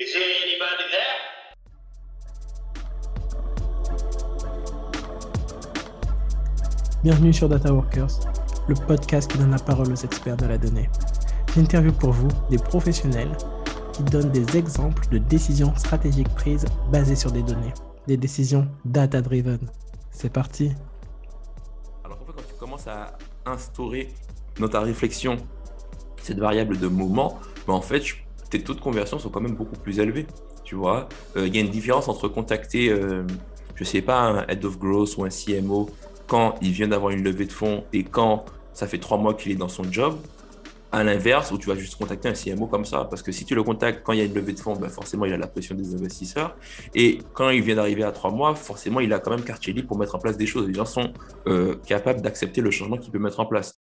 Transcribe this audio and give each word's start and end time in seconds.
Is 0.00 0.12
there 0.12 0.24
anybody 0.42 0.90
there? 0.90 1.14
Bienvenue 7.04 7.32
sur 7.32 7.48
Data 7.48 7.72
Workers, 7.72 8.08
le 8.66 8.74
podcast 8.74 9.30
qui 9.30 9.38
donne 9.38 9.52
la 9.52 9.58
parole 9.60 9.92
aux 9.92 9.94
experts 9.94 10.36
de 10.36 10.46
la 10.46 10.58
donnée. 10.58 10.90
J'interviewe 11.54 11.92
pour 11.92 12.10
vous 12.10 12.26
des 12.50 12.58
professionnels 12.58 13.30
qui 13.92 14.02
donnent 14.02 14.32
des 14.32 14.56
exemples 14.56 15.06
de 15.10 15.18
décisions 15.18 15.72
stratégiques 15.76 16.34
prises 16.34 16.64
basées 16.90 17.14
sur 17.14 17.30
des 17.30 17.44
données, 17.44 17.72
des 18.08 18.16
décisions 18.16 18.66
data-driven. 18.84 19.60
C'est 20.10 20.32
parti. 20.32 20.72
Alors 22.02 22.18
en 22.20 22.26
fait, 22.26 22.32
quand 22.32 22.48
tu 22.48 22.54
commences 22.58 22.88
à 22.88 23.16
instaurer 23.46 24.08
dans 24.58 24.68
ta 24.68 24.80
réflexion 24.80 25.36
cette 26.20 26.40
variable 26.40 26.80
de 26.80 26.88
mouvement, 26.88 27.38
ben, 27.68 27.74
en 27.74 27.80
fait, 27.80 28.02
tes 28.50 28.60
taux 28.62 28.74
de 28.74 28.80
conversion 28.80 29.18
sont 29.18 29.30
quand 29.30 29.40
même 29.40 29.54
beaucoup 29.56 29.76
plus 29.76 29.98
élevés. 29.98 30.26
Tu 30.64 30.74
vois, 30.74 31.08
Euh, 31.36 31.46
il 31.46 31.54
y 31.54 31.58
a 31.58 31.60
une 31.60 31.70
différence 31.70 32.08
entre 32.08 32.28
contacter, 32.28 32.88
euh, 32.90 33.24
je 33.74 33.84
sais 33.84 34.02
pas, 34.02 34.20
un 34.20 34.46
head 34.46 34.64
of 34.64 34.78
growth 34.78 35.16
ou 35.16 35.24
un 35.24 35.28
CMO 35.30 35.90
quand 36.26 36.54
il 36.62 36.72
vient 36.72 36.88
d'avoir 36.88 37.12
une 37.12 37.22
levée 37.22 37.46
de 37.46 37.52
fonds 37.52 37.84
et 37.92 38.02
quand 38.04 38.44
ça 38.72 38.86
fait 38.86 38.98
trois 38.98 39.18
mois 39.18 39.34
qu'il 39.34 39.52
est 39.52 39.56
dans 39.56 39.68
son 39.68 39.84
job. 39.90 40.16
À 40.92 41.02
l'inverse, 41.02 41.50
où 41.50 41.58
tu 41.58 41.68
vas 41.68 41.74
juste 41.74 41.96
contacter 41.96 42.28
un 42.28 42.34
CMO 42.34 42.68
comme 42.68 42.84
ça, 42.84 43.04
parce 43.10 43.20
que 43.20 43.32
si 43.32 43.44
tu 43.44 43.56
le 43.56 43.64
contactes 43.64 44.02
quand 44.04 44.12
il 44.12 44.20
y 44.20 44.22
a 44.22 44.24
une 44.24 44.34
levée 44.34 44.52
de 44.52 44.60
fonds, 44.60 44.76
ben 44.76 44.88
forcément 44.88 45.24
il 45.26 45.32
a 45.32 45.36
la 45.36 45.48
pression 45.48 45.74
des 45.74 45.92
investisseurs. 45.92 46.56
Et 46.94 47.18
quand 47.32 47.50
il 47.50 47.62
vient 47.62 47.74
d'arriver 47.74 48.04
à 48.04 48.12
trois 48.12 48.30
mois, 48.30 48.54
forcément 48.54 49.00
il 49.00 49.12
a 49.12 49.18
quand 49.18 49.32
même 49.32 49.42
quartier 49.44 49.72
libre 49.72 49.88
pour 49.88 49.98
mettre 49.98 50.14
en 50.14 50.20
place 50.20 50.36
des 50.36 50.46
choses. 50.46 50.68
Les 50.68 50.74
gens 50.74 50.84
sont 50.84 51.12
euh, 51.48 51.74
capables 51.84 52.22
d'accepter 52.22 52.60
le 52.60 52.70
changement 52.70 52.96
qu'il 52.96 53.10
peut 53.10 53.18
mettre 53.18 53.40
en 53.40 53.46
place. 53.46 53.80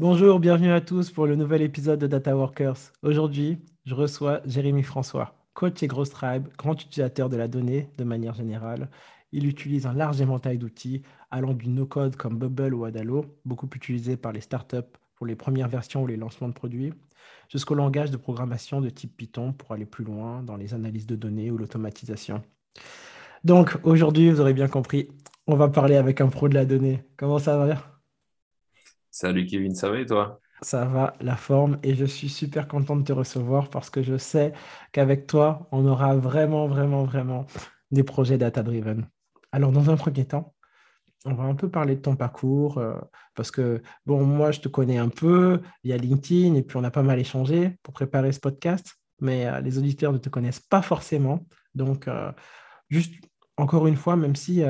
Bonjour, 0.00 0.38
bienvenue 0.38 0.70
à 0.70 0.80
tous 0.80 1.10
pour 1.10 1.26
le 1.26 1.34
nouvel 1.34 1.60
épisode 1.60 1.98
de 1.98 2.06
Data 2.06 2.36
Workers. 2.36 2.92
Aujourd'hui, 3.02 3.58
je 3.84 3.96
reçois 3.96 4.40
Jérémy 4.46 4.84
François, 4.84 5.34
coach 5.54 5.82
et 5.82 5.88
Gross 5.88 6.10
Tribe, 6.10 6.46
grand 6.56 6.80
utilisateur 6.80 7.28
de 7.28 7.36
la 7.36 7.48
donnée 7.48 7.90
de 7.98 8.04
manière 8.04 8.34
générale. 8.34 8.90
Il 9.32 9.44
utilise 9.48 9.86
un 9.86 9.92
large 9.92 10.20
éventail 10.20 10.56
d'outils 10.56 11.02
allant 11.32 11.52
du 11.52 11.68
no-code 11.68 12.14
comme 12.14 12.38
Bubble 12.38 12.74
ou 12.74 12.84
Adalo, 12.84 13.24
beaucoup 13.44 13.68
utilisé 13.74 14.16
par 14.16 14.30
les 14.30 14.40
startups 14.40 14.76
pour 15.16 15.26
les 15.26 15.34
premières 15.34 15.66
versions 15.66 16.04
ou 16.04 16.06
les 16.06 16.16
lancements 16.16 16.48
de 16.48 16.54
produits, 16.54 16.94
jusqu'au 17.48 17.74
langage 17.74 18.12
de 18.12 18.16
programmation 18.16 18.80
de 18.80 18.90
type 18.90 19.16
Python 19.16 19.52
pour 19.52 19.72
aller 19.72 19.84
plus 19.84 20.04
loin 20.04 20.44
dans 20.44 20.56
les 20.56 20.74
analyses 20.74 21.08
de 21.08 21.16
données 21.16 21.50
ou 21.50 21.58
l'automatisation. 21.58 22.44
Donc 23.42 23.76
aujourd'hui, 23.82 24.30
vous 24.30 24.40
aurez 24.40 24.54
bien 24.54 24.68
compris, 24.68 25.08
on 25.48 25.56
va 25.56 25.68
parler 25.68 25.96
avec 25.96 26.20
un 26.20 26.28
pro 26.28 26.48
de 26.48 26.54
la 26.54 26.64
donnée. 26.64 27.02
Comment 27.16 27.40
ça 27.40 27.56
va? 27.56 27.97
Salut 29.20 29.46
Kevin, 29.46 29.74
ça 29.74 29.90
va 29.90 29.98
et 29.98 30.06
toi? 30.06 30.38
Ça 30.62 30.84
va, 30.84 31.12
la 31.20 31.34
forme, 31.34 31.76
et 31.82 31.96
je 31.96 32.04
suis 32.04 32.28
super 32.28 32.68
content 32.68 32.94
de 32.94 33.02
te 33.02 33.12
recevoir 33.12 33.68
parce 33.68 33.90
que 33.90 34.00
je 34.00 34.16
sais 34.16 34.52
qu'avec 34.92 35.26
toi, 35.26 35.66
on 35.72 35.84
aura 35.88 36.14
vraiment, 36.14 36.68
vraiment, 36.68 37.02
vraiment 37.02 37.44
des 37.90 38.04
projets 38.04 38.38
data-driven. 38.38 39.08
Alors, 39.50 39.72
dans 39.72 39.90
un 39.90 39.96
premier 39.96 40.24
temps, 40.24 40.54
on 41.24 41.34
va 41.34 41.42
un 41.42 41.56
peu 41.56 41.68
parler 41.68 41.96
de 41.96 42.00
ton 42.00 42.14
parcours 42.14 42.78
euh, 42.78 42.94
parce 43.34 43.50
que, 43.50 43.82
bon, 44.06 44.24
moi, 44.24 44.52
je 44.52 44.60
te 44.60 44.68
connais 44.68 44.98
un 44.98 45.08
peu, 45.08 45.62
il 45.82 45.90
y 45.90 45.92
a 45.92 45.96
LinkedIn 45.96 46.54
et 46.54 46.62
puis 46.62 46.76
on 46.76 46.84
a 46.84 46.92
pas 46.92 47.02
mal 47.02 47.18
échangé 47.18 47.76
pour 47.82 47.94
préparer 47.94 48.30
ce 48.30 48.38
podcast, 48.38 48.94
mais 49.20 49.48
euh, 49.48 49.60
les 49.60 49.78
auditeurs 49.78 50.12
ne 50.12 50.18
te 50.18 50.28
connaissent 50.28 50.60
pas 50.60 50.80
forcément. 50.80 51.44
Donc, 51.74 52.06
euh, 52.06 52.30
juste 52.88 53.14
encore 53.56 53.88
une 53.88 53.96
fois, 53.96 54.14
même 54.14 54.36
si 54.36 54.62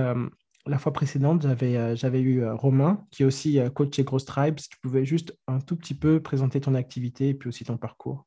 la 0.69 0.79
fois 0.79 0.93
précédente, 0.93 1.43
j'avais 1.43 1.77
euh, 1.77 2.21
eu 2.21 2.43
euh, 2.43 2.55
Romain, 2.55 3.05
qui 3.11 3.23
est 3.23 3.27
aussi 3.27 3.59
euh, 3.59 3.71
coach 3.71 3.97
chez 3.97 4.05
Gross 4.05 4.25
Tribe, 4.25 4.59
si 4.59 4.69
tu 4.69 4.79
pouvais 4.81 5.05
juste 5.05 5.37
un 5.47 5.61
tout 5.61 5.77
petit 5.77 5.95
peu 5.95 6.21
présenter 6.21 6.61
ton 6.61 6.75
activité 6.75 7.31
et 7.31 7.35
puis 7.35 7.49
aussi 7.49 7.65
ton 7.65 7.77
parcours. 7.77 8.25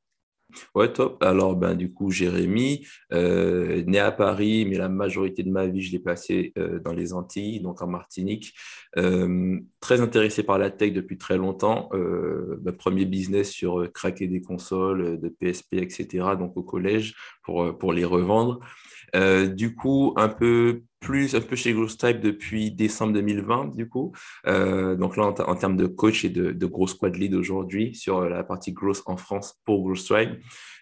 Ouais, 0.75 0.92
top. 0.92 1.23
Alors, 1.23 1.56
ben, 1.56 1.75
du 1.75 1.94
coup, 1.94 2.12
Jérémy, 2.12 2.86
né 3.09 4.00
à 4.00 4.12
Paris, 4.12 4.66
mais 4.66 4.78
la 4.78 4.89
majorité 4.89 5.44
de 5.44 5.50
ma 5.50 5.66
vie, 5.66 5.81
je 5.81 5.94
l'ai 5.94 6.00
passé 6.00 6.52
euh, 6.58 6.78
dans 6.81 6.92
les 6.92 7.14
Antilles, 7.14 7.62
donc 7.62 7.81
en 7.81 7.88
Martinique. 7.88 8.53
Très 9.80 10.02
intéressé 10.02 10.44
par 10.44 10.58
la 10.58 10.69
tech 10.69 10.91
depuis 10.91 11.18
très 11.18 11.38
longtemps. 11.38 11.90
Mon 11.94 12.73
premier 12.78 13.06
business 13.06 13.50
sur 13.50 13.90
craquer 13.94 14.28
des 14.28 14.41
consoles, 14.41 15.22
de 15.22 15.29
PSP, 15.29 15.75
etc., 15.75 16.08
donc 16.38 16.58
au 16.58 16.63
collège, 16.63 17.16
pour, 17.44 17.78
pour 17.78 17.94
les 17.94 18.03
revendre. 18.03 18.59
Du 19.56 19.73
coup, 19.73 20.13
un 20.18 20.28
peu 20.28 20.81
plus, 21.01 21.35
un 21.35 21.41
peu 21.41 21.57
chez 21.57 21.73
Growth 21.73 21.97
Type 21.97 22.22
depuis 22.22 22.72
décembre 22.72 23.13
2020, 23.13 23.75
du 23.75 23.89
coup. 23.89 24.13
Euh, 24.47 24.95
donc 24.95 25.17
là, 25.17 25.25
en, 25.25 25.56
termes 25.56 25.75
de 25.75 25.88
coach 25.88 26.23
et 26.23 26.29
de, 26.29 26.51
de 26.51 26.66
gros 26.66 26.88
squad 26.88 27.16
lead 27.17 27.34
aujourd'hui 27.34 27.94
sur 27.95 28.22
la 28.29 28.44
partie 28.44 28.72
growth 28.72 29.01
en 29.07 29.17
France 29.17 29.59
pour 29.66 29.84
Growth 29.84 30.06
Tribe. 30.06 30.40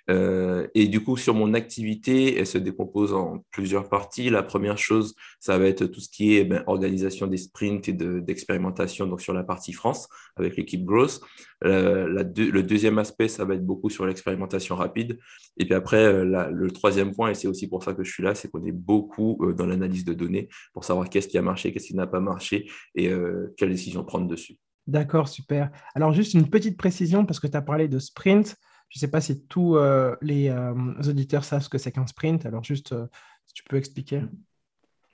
Euh, 0.09 0.67
et 0.73 0.87
du 0.87 1.03
coup, 1.03 1.17
sur 1.17 1.33
mon 1.33 1.53
activité, 1.53 2.37
elle 2.37 2.47
se 2.47 2.57
décompose 2.57 3.13
en 3.13 3.43
plusieurs 3.51 3.89
parties. 3.89 4.29
La 4.29 4.43
première 4.43 4.77
chose, 4.77 5.15
ça 5.39 5.57
va 5.57 5.67
être 5.67 5.85
tout 5.85 5.99
ce 5.99 6.09
qui 6.09 6.35
est 6.35 6.45
ben, 6.45 6.63
organisation 6.67 7.27
des 7.27 7.37
sprints 7.37 7.87
et 7.87 7.93
d'expérimentation, 7.93 9.05
de, 9.05 9.11
donc 9.11 9.21
sur 9.21 9.33
la 9.33 9.43
partie 9.43 9.73
France 9.73 10.09
avec 10.35 10.57
l'équipe 10.57 10.83
Growth. 10.83 11.21
Euh, 11.65 12.07
le 12.07 12.63
deuxième 12.63 12.97
aspect, 12.97 13.27
ça 13.27 13.45
va 13.45 13.55
être 13.55 13.65
beaucoup 13.65 13.89
sur 13.89 14.05
l'expérimentation 14.05 14.75
rapide. 14.75 15.19
Et 15.57 15.65
puis 15.65 15.75
après, 15.75 16.03
euh, 16.03 16.49
le 16.51 16.71
troisième 16.71 17.13
point, 17.13 17.29
et 17.29 17.35
c'est 17.35 17.47
aussi 17.47 17.67
pour 17.67 17.83
ça 17.83 17.93
que 17.93 18.03
je 18.03 18.11
suis 18.11 18.23
là, 18.23 18.33
c'est 18.33 18.49
qu'on 18.49 18.65
est 18.65 18.71
beaucoup 18.71 19.39
dans 19.55 19.65
l'analyse 19.65 20.05
de 20.05 20.13
données 20.13 20.49
pour 20.73 20.83
savoir 20.83 21.09
qu'est-ce 21.09 21.27
qui 21.27 21.37
a 21.37 21.41
marché, 21.41 21.71
qu'est-ce 21.71 21.87
qui 21.87 21.95
n'a 21.95 22.07
pas 22.07 22.19
marché 22.19 22.69
et 22.95 23.11
quelles 23.57 23.69
décisions 23.69 24.03
prendre 24.03 24.27
dessus. 24.27 24.57
D'accord, 24.87 25.27
super. 25.27 25.69
Alors, 25.93 26.13
juste 26.13 26.33
une 26.33 26.49
petite 26.49 26.77
précision, 26.77 27.25
parce 27.25 27.39
que 27.39 27.47
tu 27.47 27.55
as 27.55 27.61
parlé 27.61 27.87
de 27.87 27.99
sprint. 27.99 28.55
Je 28.89 28.97
ne 28.97 28.99
sais 29.01 29.07
pas 29.11 29.21
si 29.21 29.45
tous 29.45 29.77
euh, 29.77 30.15
les 30.21 30.49
euh, 30.49 30.73
auditeurs 31.07 31.43
savent 31.43 31.61
ce 31.61 31.69
que 31.69 31.77
c'est 31.77 31.91
qu'un 31.91 32.07
sprint. 32.07 32.45
Alors, 32.45 32.63
juste, 32.63 32.91
euh, 32.93 33.07
si 33.45 33.53
tu 33.53 33.63
peux 33.63 33.77
expliquer. 33.77 34.23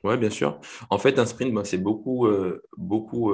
Oui, 0.04 0.18
bien 0.18 0.30
sûr. 0.30 0.60
En 0.90 0.98
fait, 0.98 1.20
un 1.20 1.26
sprint, 1.26 1.54
ben, 1.54 1.64
c'est 1.64 1.80
beaucoup, 1.80 2.28
beaucoup 2.78 3.34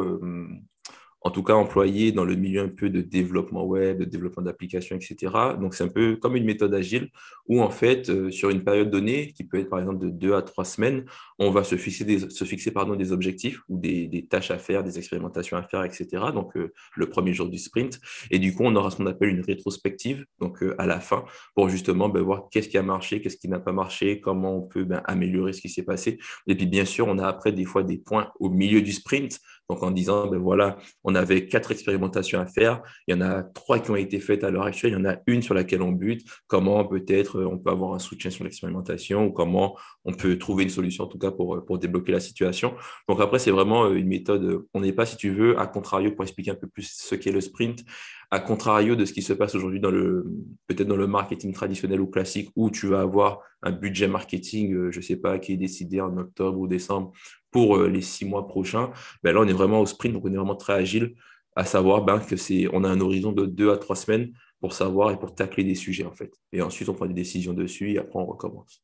en 1.21 1.29
tout 1.29 1.43
cas 1.43 1.53
employé 1.53 2.11
dans 2.11 2.25
le 2.25 2.35
milieu 2.35 2.61
un 2.61 2.67
peu 2.67 2.89
de 2.89 3.01
développement 3.01 3.63
web, 3.63 3.99
de 3.99 4.05
développement 4.05 4.43
d'applications, 4.43 4.95
etc. 4.95 5.33
Donc, 5.59 5.75
c'est 5.75 5.83
un 5.83 5.87
peu 5.87 6.15
comme 6.15 6.35
une 6.35 6.45
méthode 6.45 6.73
agile 6.73 7.09
où, 7.47 7.61
en 7.61 7.69
fait, 7.69 8.09
euh, 8.09 8.31
sur 8.31 8.49
une 8.49 8.63
période 8.63 8.89
donnée, 8.89 9.31
qui 9.33 9.43
peut 9.43 9.59
être 9.59 9.69
par 9.69 9.79
exemple 9.79 9.99
de 9.99 10.09
deux 10.09 10.33
à 10.33 10.41
trois 10.41 10.65
semaines, 10.65 11.05
on 11.37 11.51
va 11.51 11.63
se 11.63 11.75
fixer 11.75 12.05
des, 12.05 12.29
se 12.29 12.43
fixer, 12.43 12.71
pardon, 12.71 12.95
des 12.95 13.11
objectifs 13.11 13.61
ou 13.69 13.77
des, 13.77 14.07
des, 14.07 14.25
tâches 14.25 14.49
à 14.49 14.57
faire, 14.57 14.83
des 14.83 14.97
expérimentations 14.97 15.57
à 15.57 15.63
faire, 15.63 15.83
etc. 15.83 16.07
Donc, 16.33 16.57
euh, 16.57 16.73
le 16.95 17.09
premier 17.09 17.33
jour 17.33 17.47
du 17.47 17.59
sprint. 17.59 17.99
Et 18.31 18.39
du 18.39 18.55
coup, 18.55 18.63
on 18.63 18.75
aura 18.75 18.89
ce 18.89 18.97
qu'on 18.97 19.05
appelle 19.05 19.29
une 19.29 19.41
rétrospective, 19.41 20.25
donc 20.39 20.63
euh, 20.63 20.75
à 20.79 20.87
la 20.87 20.99
fin, 20.99 21.23
pour 21.53 21.69
justement 21.69 22.09
ben, 22.09 22.21
voir 22.21 22.47
qu'est-ce 22.49 22.69
qui 22.69 22.79
a 22.79 22.83
marché, 22.83 23.21
qu'est-ce 23.21 23.37
qui 23.37 23.47
n'a 23.47 23.59
pas 23.59 23.73
marché, 23.73 24.21
comment 24.21 24.57
on 24.57 24.61
peut 24.61 24.85
ben, 24.85 25.03
améliorer 25.05 25.53
ce 25.53 25.61
qui 25.61 25.69
s'est 25.69 25.83
passé. 25.83 26.17
Et 26.47 26.55
puis, 26.55 26.65
bien 26.65 26.85
sûr, 26.85 27.07
on 27.07 27.19
a 27.19 27.27
après 27.27 27.51
des 27.51 27.65
fois 27.65 27.83
des 27.83 27.97
points 27.97 28.31
au 28.39 28.49
milieu 28.49 28.81
du 28.81 28.91
sprint 28.91 29.39
donc 29.71 29.83
en 29.83 29.91
disant, 29.91 30.27
ben 30.27 30.37
voilà, 30.37 30.77
on 31.05 31.10
avait 31.15 31.47
quatre 31.47 31.71
expérimentations 31.71 32.39
à 32.39 32.45
faire, 32.45 32.81
il 33.07 33.15
y 33.15 33.17
en 33.17 33.21
a 33.21 33.43
trois 33.43 33.79
qui 33.79 33.91
ont 33.91 33.95
été 33.95 34.19
faites 34.19 34.43
à 34.43 34.51
l'heure 34.51 34.65
actuelle, 34.65 34.91
il 34.91 34.99
y 34.99 35.01
en 35.01 35.09
a 35.09 35.17
une 35.27 35.41
sur 35.41 35.53
laquelle 35.53 35.81
on 35.81 35.91
bute, 35.91 36.27
comment 36.47 36.85
peut-être 36.85 37.41
on 37.43 37.57
peut 37.57 37.71
avoir 37.71 37.93
un 37.93 37.99
soutien 37.99 38.29
sur 38.29 38.43
l'expérimentation 38.43 39.25
ou 39.25 39.31
comment 39.31 39.77
on 40.05 40.13
peut 40.13 40.37
trouver 40.37 40.63
une 40.63 40.69
solution 40.69 41.05
en 41.05 41.07
tout 41.07 41.17
cas 41.17 41.31
pour, 41.31 41.63
pour 41.65 41.77
débloquer 41.77 42.11
la 42.11 42.19
situation. 42.19 42.73
Donc 43.07 43.21
après, 43.21 43.39
c'est 43.39 43.51
vraiment 43.51 43.91
une 43.91 44.07
méthode, 44.07 44.63
on 44.73 44.81
n'est 44.81 44.93
pas, 44.93 45.05
si 45.05 45.17
tu 45.17 45.31
veux, 45.31 45.59
à 45.59 45.67
contrario 45.67 46.11
pour 46.11 46.23
expliquer 46.23 46.51
un 46.51 46.55
peu 46.55 46.67
plus 46.67 46.91
ce 46.93 47.15
qu'est 47.15 47.31
le 47.31 47.41
sprint, 47.41 47.83
à 48.31 48.39
contrario 48.39 48.95
de 48.95 49.03
ce 49.03 49.11
qui 49.11 49.21
se 49.21 49.33
passe 49.33 49.55
aujourd'hui 49.55 49.81
dans 49.81 49.91
le 49.91 50.25
peut-être 50.67 50.87
dans 50.87 50.95
le 50.95 51.07
marketing 51.07 51.51
traditionnel 51.51 51.99
ou 51.99 52.07
classique 52.07 52.49
où 52.55 52.71
tu 52.71 52.87
vas 52.87 53.01
avoir 53.01 53.41
un 53.61 53.71
budget 53.71 54.07
marketing, 54.07 54.89
je 54.89 54.97
ne 54.97 55.03
sais 55.03 55.17
pas, 55.17 55.37
qui 55.37 55.53
est 55.53 55.57
décidé 55.57 55.99
en 55.99 56.17
octobre 56.17 56.57
ou 56.57 56.67
décembre 56.67 57.11
pour 57.51 57.77
les 57.77 58.01
six 58.01 58.23
mois 58.25 58.47
prochains. 58.47 58.91
Ben 59.21 59.33
là, 59.33 59.41
on 59.41 59.47
est 59.47 59.53
vraiment 59.53 59.81
au 59.81 59.85
sprint, 59.85 60.13
donc 60.13 60.23
on 60.25 60.31
est 60.31 60.37
vraiment 60.37 60.55
très 60.55 60.73
agile, 60.73 61.13
à 61.57 61.65
savoir 61.65 62.03
ben, 62.05 62.19
que 62.19 62.37
c'est 62.37 62.67
on 62.71 62.85
a 62.85 62.89
un 62.89 63.01
horizon 63.01 63.33
de 63.33 63.45
deux 63.45 63.69
à 63.69 63.77
trois 63.77 63.97
semaines 63.97 64.31
pour 64.61 64.73
savoir 64.73 65.11
et 65.11 65.19
pour 65.19 65.35
tacler 65.35 65.65
des 65.65 65.75
sujets 65.75 66.05
en 66.05 66.13
fait. 66.13 66.33
Et 66.53 66.61
ensuite, 66.61 66.87
on 66.87 66.93
prend 66.93 67.07
des 67.07 67.13
décisions 67.13 67.53
dessus 67.53 67.91
et 67.91 67.99
après 67.99 68.17
on 68.17 68.25
recommence. 68.25 68.81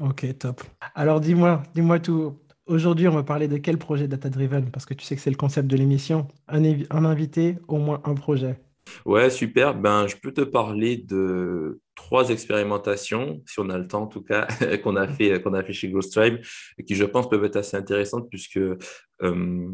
Ok, 0.00 0.26
top. 0.38 0.62
Alors 0.94 1.20
dis-moi, 1.20 1.62
dis-moi 1.74 2.00
tout. 2.00 2.38
Aujourd'hui, 2.66 3.08
on 3.08 3.14
va 3.14 3.22
parler 3.22 3.48
de 3.48 3.56
quel 3.58 3.78
projet 3.78 4.08
data 4.08 4.30
driven 4.30 4.70
parce 4.70 4.86
que 4.86 4.94
tu 4.94 5.04
sais 5.04 5.16
que 5.16 5.22
c'est 5.22 5.30
le 5.30 5.36
concept 5.36 5.68
de 5.68 5.76
l'émission. 5.76 6.28
Un 6.46 7.04
invité, 7.04 7.58
au 7.66 7.78
moins 7.78 8.00
un 8.04 8.14
projet. 8.14 8.58
Ouais, 9.04 9.30
super. 9.30 9.74
Ben, 9.74 10.06
je 10.06 10.16
peux 10.16 10.32
te 10.32 10.42
parler 10.42 10.96
de 10.96 11.80
trois 11.94 12.30
expérimentations, 12.30 13.42
si 13.46 13.58
on 13.60 13.68
a 13.70 13.78
le 13.78 13.86
temps 13.86 14.02
en 14.02 14.06
tout 14.06 14.22
cas, 14.22 14.46
qu'on 14.82 14.96
a 14.96 15.08
fait, 15.08 15.40
qu'on 15.42 15.54
a 15.54 15.62
fait 15.62 15.72
chez 15.72 15.88
Ghost 15.88 16.12
Tribe, 16.12 16.38
qui 16.86 16.94
je 16.94 17.04
pense 17.04 17.28
peuvent 17.28 17.44
être 17.44 17.56
assez 17.56 17.76
intéressantes 17.76 18.28
puisque 18.30 18.58
euh, 19.22 19.68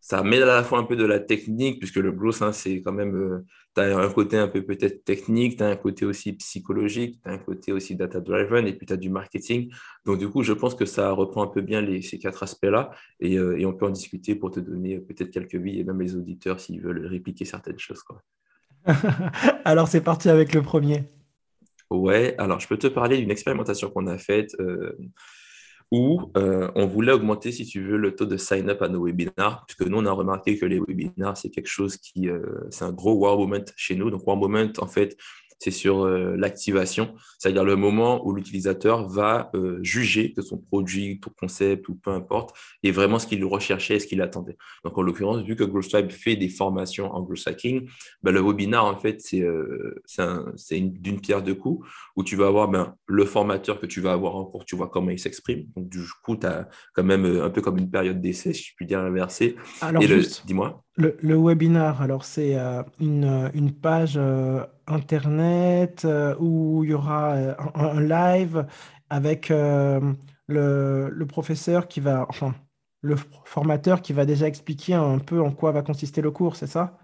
ça 0.00 0.22
met 0.22 0.40
à 0.40 0.46
la 0.46 0.62
fois 0.62 0.78
un 0.78 0.84
peu 0.84 0.96
de 0.96 1.04
la 1.04 1.20
technique, 1.20 1.78
puisque 1.78 1.96
le 1.96 2.12
growth, 2.12 2.42
hein, 2.42 2.52
c'est 2.52 2.82
quand 2.82 2.92
même, 2.92 3.14
euh, 3.14 3.44
tu 3.74 3.80
as 3.80 3.98
un 3.98 4.10
côté 4.10 4.38
un 4.38 4.48
peu 4.48 4.62
peut-être 4.62 5.04
technique, 5.04 5.58
tu 5.58 5.62
as 5.62 5.68
un 5.68 5.76
côté 5.76 6.04
aussi 6.04 6.32
psychologique, 6.34 7.20
tu 7.22 7.28
as 7.28 7.32
un 7.32 7.38
côté 7.38 7.72
aussi 7.72 7.96
data-driven, 7.96 8.66
et 8.66 8.72
puis 8.72 8.86
tu 8.86 8.92
as 8.92 8.96
du 8.96 9.10
marketing. 9.10 9.70
Donc, 10.04 10.18
du 10.18 10.28
coup, 10.28 10.42
je 10.42 10.52
pense 10.52 10.74
que 10.74 10.84
ça 10.84 11.10
reprend 11.10 11.42
un 11.42 11.48
peu 11.48 11.60
bien 11.60 11.80
les, 11.80 12.02
ces 12.02 12.18
quatre 12.18 12.42
aspects-là, 12.42 12.90
et, 13.20 13.38
euh, 13.38 13.58
et, 13.58 13.66
on 13.66 13.72
peut 13.72 13.86
en 13.86 13.90
discuter 13.90 14.34
pour 14.34 14.50
te 14.50 14.60
donner 14.60 14.98
peut-être 14.98 15.30
quelques 15.30 15.56
billes, 15.56 15.80
et 15.80 15.84
même 15.84 16.00
les 16.00 16.16
auditeurs 16.16 16.60
s'ils 16.60 16.80
veulent 16.80 17.06
répliquer 17.06 17.44
certaines 17.44 17.78
choses. 17.78 18.02
Quoi. 18.02 18.22
Alors, 19.64 19.88
c'est 19.88 20.02
parti 20.02 20.28
avec 20.28 20.54
le 20.54 20.62
premier. 20.62 21.04
Ouais, 21.90 22.34
alors 22.36 22.60
je 22.60 22.68
peux 22.68 22.76
te 22.76 22.86
parler 22.86 23.16
d'une 23.16 23.30
expérimentation 23.30 23.88
qu'on 23.88 24.08
a 24.08 24.18
faite 24.18 24.54
où 25.90 26.30
euh, 26.36 26.70
on 26.74 26.86
voulait 26.86 27.12
augmenter, 27.12 27.50
si 27.50 27.64
tu 27.64 27.82
veux, 27.82 27.96
le 27.96 28.14
taux 28.14 28.26
de 28.26 28.36
sign-up 28.36 28.82
à 28.82 28.88
nos 28.88 29.04
webinars, 29.04 29.64
puisque 29.66 29.88
nous, 29.90 29.98
on 29.98 30.06
a 30.06 30.12
remarqué 30.12 30.58
que 30.58 30.66
les 30.66 30.78
webinars, 30.78 31.36
c'est 31.36 31.50
quelque 31.50 31.68
chose 31.68 31.96
qui, 31.96 32.28
euh, 32.28 32.40
c'est 32.70 32.84
un 32.84 32.92
gros 32.92 33.14
wow 33.14 33.38
moment 33.38 33.64
chez 33.76 33.94
nous. 33.94 34.10
Donc, 34.10 34.26
wow 34.26 34.36
moment, 34.36 34.66
en 34.78 34.86
fait, 34.86 35.16
c'est 35.58 35.70
sur 35.70 36.04
euh, 36.04 36.36
l'activation, 36.36 37.14
c'est-à-dire 37.38 37.64
le 37.64 37.76
moment 37.76 38.26
où 38.26 38.32
l'utilisateur 38.32 39.08
va 39.08 39.50
euh, 39.54 39.78
juger 39.82 40.32
que 40.32 40.42
son 40.42 40.58
produit, 40.58 41.20
ton 41.20 41.30
concept 41.38 41.88
ou 41.88 41.96
peu 41.96 42.10
importe 42.10 42.56
est 42.82 42.90
vraiment 42.90 43.18
ce 43.18 43.26
qu'il 43.26 43.44
recherchait 43.44 43.96
et 43.96 44.00
ce 44.00 44.06
qu'il 44.06 44.22
attendait. 44.22 44.56
Donc, 44.84 44.96
en 44.96 45.02
l'occurrence, 45.02 45.42
vu 45.42 45.56
que 45.56 45.64
GrowStripe 45.64 46.10
fait 46.10 46.36
des 46.36 46.48
formations 46.48 47.12
en 47.12 47.22
growth 47.22 47.46
hacking, 47.46 47.88
ben, 48.22 48.32
le 48.32 48.40
webinar, 48.40 48.84
en 48.84 48.96
fait, 48.96 49.20
c'est 49.20 49.42
euh, 49.42 50.00
d'une 50.72 51.20
pierre 51.20 51.42
deux 51.42 51.54
coups 51.54 51.86
où 52.16 52.22
tu 52.22 52.36
vas 52.36 52.46
avoir 52.46 52.68
ben, 52.68 52.94
le 53.06 53.24
formateur 53.24 53.80
que 53.80 53.86
tu 53.86 54.00
vas 54.00 54.12
avoir 54.12 54.36
en 54.36 54.44
cours, 54.44 54.64
tu 54.64 54.76
vois 54.76 54.88
comment 54.88 55.10
il 55.10 55.18
s'exprime. 55.18 55.66
Donc, 55.76 55.88
du 55.88 56.02
coup, 56.22 56.36
tu 56.36 56.46
as 56.46 56.68
quand 56.94 57.04
même 57.04 57.24
un 57.24 57.50
peu 57.50 57.60
comme 57.60 57.78
une 57.78 57.90
période 57.90 58.20
d'essai, 58.20 58.52
si 58.52 58.62
je 58.62 58.72
puis 58.76 58.86
dire 58.86 59.00
inversé. 59.00 59.56
Alors, 59.80 60.02
dis-moi. 60.46 60.84
Le, 60.98 61.36
webinar, 61.36 62.02
alors 62.02 62.24
c'est 62.24 62.56
une, 62.98 63.50
une, 63.54 63.72
page 63.72 64.18
Internet 64.88 66.04
euh, 66.04 66.34
où 66.38 66.82
il 66.84 66.90
y 66.90 66.94
aura 66.94 67.34
euh, 67.34 67.54
un, 67.74 68.00
live 68.00 68.66
avec 69.10 69.50
euh, 69.50 70.00
le, 70.46 71.24
professeur 71.26 71.88
qui 71.88 72.00
va, 72.00 72.26
enfin, 72.28 72.54
le 73.02 73.16
formateur 73.44 74.02
qui 74.02 74.12
va 74.12 74.24
déjà 74.24 74.48
expliquer 74.48 74.94
un 74.94 75.18
peu 75.18 75.40
en 75.40 75.52
quoi 75.52 75.72
va 75.72 75.82
consister 75.82 76.20
le 76.20 76.30
cours, 76.30 76.56
c'est 76.56 76.66
ça? 76.66 76.98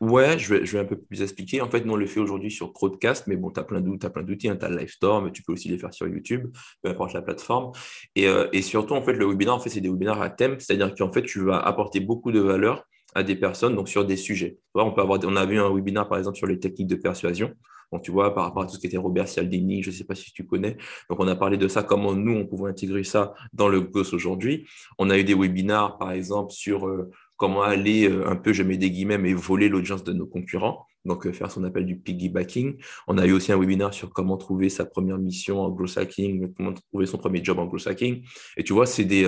Ouais, 0.00 0.38
je 0.38 0.54
vais, 0.54 0.78
un 0.78 0.84
peu 0.84 0.96
plus 0.96 1.22
expliquer. 1.22 1.60
En 1.60 1.68
fait, 1.68 1.84
nous, 1.84 1.94
on 1.94 1.96
le 1.96 2.06
fait 2.06 2.20
aujourd'hui 2.20 2.52
sur 2.52 2.72
Crowdcast, 2.72 3.26
mais 3.26 3.34
bon, 3.34 3.50
tu 3.50 3.58
as 3.58 3.64
plein 3.64 3.80
d'outils, 3.80 4.48
hein, 4.48 4.56
tu 4.56 4.64
as 4.64 4.68
Livestorm, 4.68 5.32
tu 5.32 5.42
peux 5.42 5.52
aussi 5.52 5.68
les 5.68 5.76
faire 5.76 5.92
sur 5.92 6.06
YouTube, 6.06 6.52
peu 6.82 6.90
importe 6.90 7.14
la 7.14 7.22
plateforme. 7.22 7.72
Et, 8.14 8.28
et 8.52 8.62
surtout, 8.62 8.94
en 8.94 9.02
fait, 9.02 9.14
le 9.14 9.26
webinaire, 9.26 9.56
en 9.56 9.58
fait, 9.58 9.70
c'est 9.70 9.80
des 9.80 9.88
webinaires 9.88 10.22
à 10.22 10.30
thème, 10.30 10.60
c'est-à-dire 10.60 10.94
qu'en 10.94 11.10
fait, 11.10 11.22
tu 11.22 11.40
vas 11.40 11.58
apporter 11.58 11.98
beaucoup 11.98 12.30
de 12.30 12.38
valeur 12.38 12.84
à 13.14 13.22
des 13.22 13.36
personnes 13.36 13.74
donc 13.74 13.88
sur 13.88 14.04
des 14.04 14.16
sujets. 14.16 14.58
On, 14.74 14.92
peut 14.92 15.00
avoir, 15.00 15.18
on 15.24 15.36
a 15.36 15.46
vu 15.46 15.58
un 15.58 15.72
webinaire, 15.72 16.08
par 16.08 16.18
exemple, 16.18 16.36
sur 16.36 16.46
les 16.46 16.58
techniques 16.58 16.88
de 16.88 16.96
persuasion. 16.96 17.52
Donc, 17.92 18.02
tu 18.02 18.10
vois, 18.10 18.34
par 18.34 18.44
rapport 18.44 18.62
à 18.62 18.66
tout 18.66 18.74
ce 18.74 18.78
qui 18.78 18.86
était 18.86 18.98
Robert 18.98 19.28
Cialdini, 19.28 19.82
je 19.82 19.90
ne 19.90 19.94
sais 19.94 20.04
pas 20.04 20.14
si 20.14 20.30
tu 20.32 20.46
connais. 20.46 20.76
Donc, 21.08 21.20
on 21.20 21.28
a 21.28 21.36
parlé 21.36 21.56
de 21.56 21.68
ça, 21.68 21.82
comment 21.82 22.14
nous, 22.14 22.32
on 22.32 22.46
pouvait 22.46 22.70
intégrer 22.70 23.02
ça 23.02 23.34
dans 23.52 23.68
le 23.68 23.80
GOS 23.80 24.12
aujourd'hui. 24.12 24.66
On 24.98 25.08
a 25.10 25.18
eu 25.18 25.24
des 25.24 25.34
webinaires, 25.34 25.96
par 25.96 26.12
exemple, 26.12 26.52
sur 26.52 26.86
euh, 26.86 27.10
comment 27.36 27.62
aller 27.62 28.08
euh, 28.08 28.28
un 28.28 28.36
peu, 28.36 28.52
je 28.52 28.62
mets 28.62 28.76
des 28.76 28.90
guillemets, 28.90 29.16
mais 29.16 29.32
voler 29.32 29.70
l'audience 29.70 30.04
de 30.04 30.12
nos 30.12 30.26
concurrents. 30.26 30.86
Donc, 31.06 31.26
euh, 31.26 31.32
faire 31.32 31.50
son 31.50 31.64
appel 31.64 31.86
du 31.86 31.96
piggybacking. 31.98 32.76
On 33.06 33.16
a 33.16 33.26
eu 33.26 33.32
aussi 33.32 33.52
un 33.52 33.58
webinaire 33.58 33.94
sur 33.94 34.10
comment 34.10 34.36
trouver 34.36 34.68
sa 34.68 34.84
première 34.84 35.18
mission 35.18 35.62
en 35.62 35.70
growth 35.70 35.96
hacking, 35.96 36.52
comment 36.54 36.74
trouver 36.74 37.06
son 37.06 37.16
premier 37.16 37.42
job 37.42 37.58
en 37.58 37.64
growth 37.64 37.86
hacking. 37.86 38.22
Et 38.58 38.64
tu 38.64 38.74
vois, 38.74 38.84
c'est 38.84 39.04
des, 39.04 39.26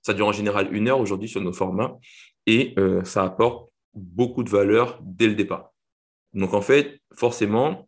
ça 0.00 0.14
dure 0.14 0.26
en 0.26 0.32
général 0.32 0.74
une 0.74 0.88
heure 0.88 1.00
aujourd'hui 1.00 1.28
sur 1.28 1.42
nos 1.42 1.52
formats 1.52 1.98
et 2.46 2.74
euh, 2.78 3.04
ça 3.04 3.24
apporte 3.24 3.70
beaucoup 3.94 4.42
de 4.42 4.50
valeur 4.50 5.00
dès 5.02 5.26
le 5.26 5.34
départ. 5.34 5.72
Donc 6.32 6.54
en 6.54 6.62
fait, 6.62 7.00
forcément, 7.14 7.86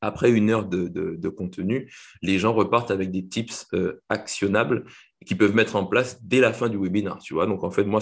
après 0.00 0.32
une 0.32 0.50
heure 0.50 0.66
de, 0.66 1.28
contenu, 1.28 1.92
les 2.22 2.38
gens 2.38 2.52
repartent 2.52 2.90
avec 2.90 3.10
des 3.10 3.26
tips 3.26 3.66
euh, 3.72 4.02
actionnables 4.08 4.84
qui 5.24 5.34
peuvent 5.34 5.54
mettre 5.54 5.76
en 5.76 5.86
place 5.86 6.20
dès 6.22 6.40
la 6.40 6.52
fin 6.52 6.68
du 6.68 6.76
webinaire, 6.76 7.18
tu 7.18 7.34
vois. 7.34 7.46
Donc, 7.46 7.64
en 7.64 7.70
fait, 7.70 7.84
moi, 7.84 8.00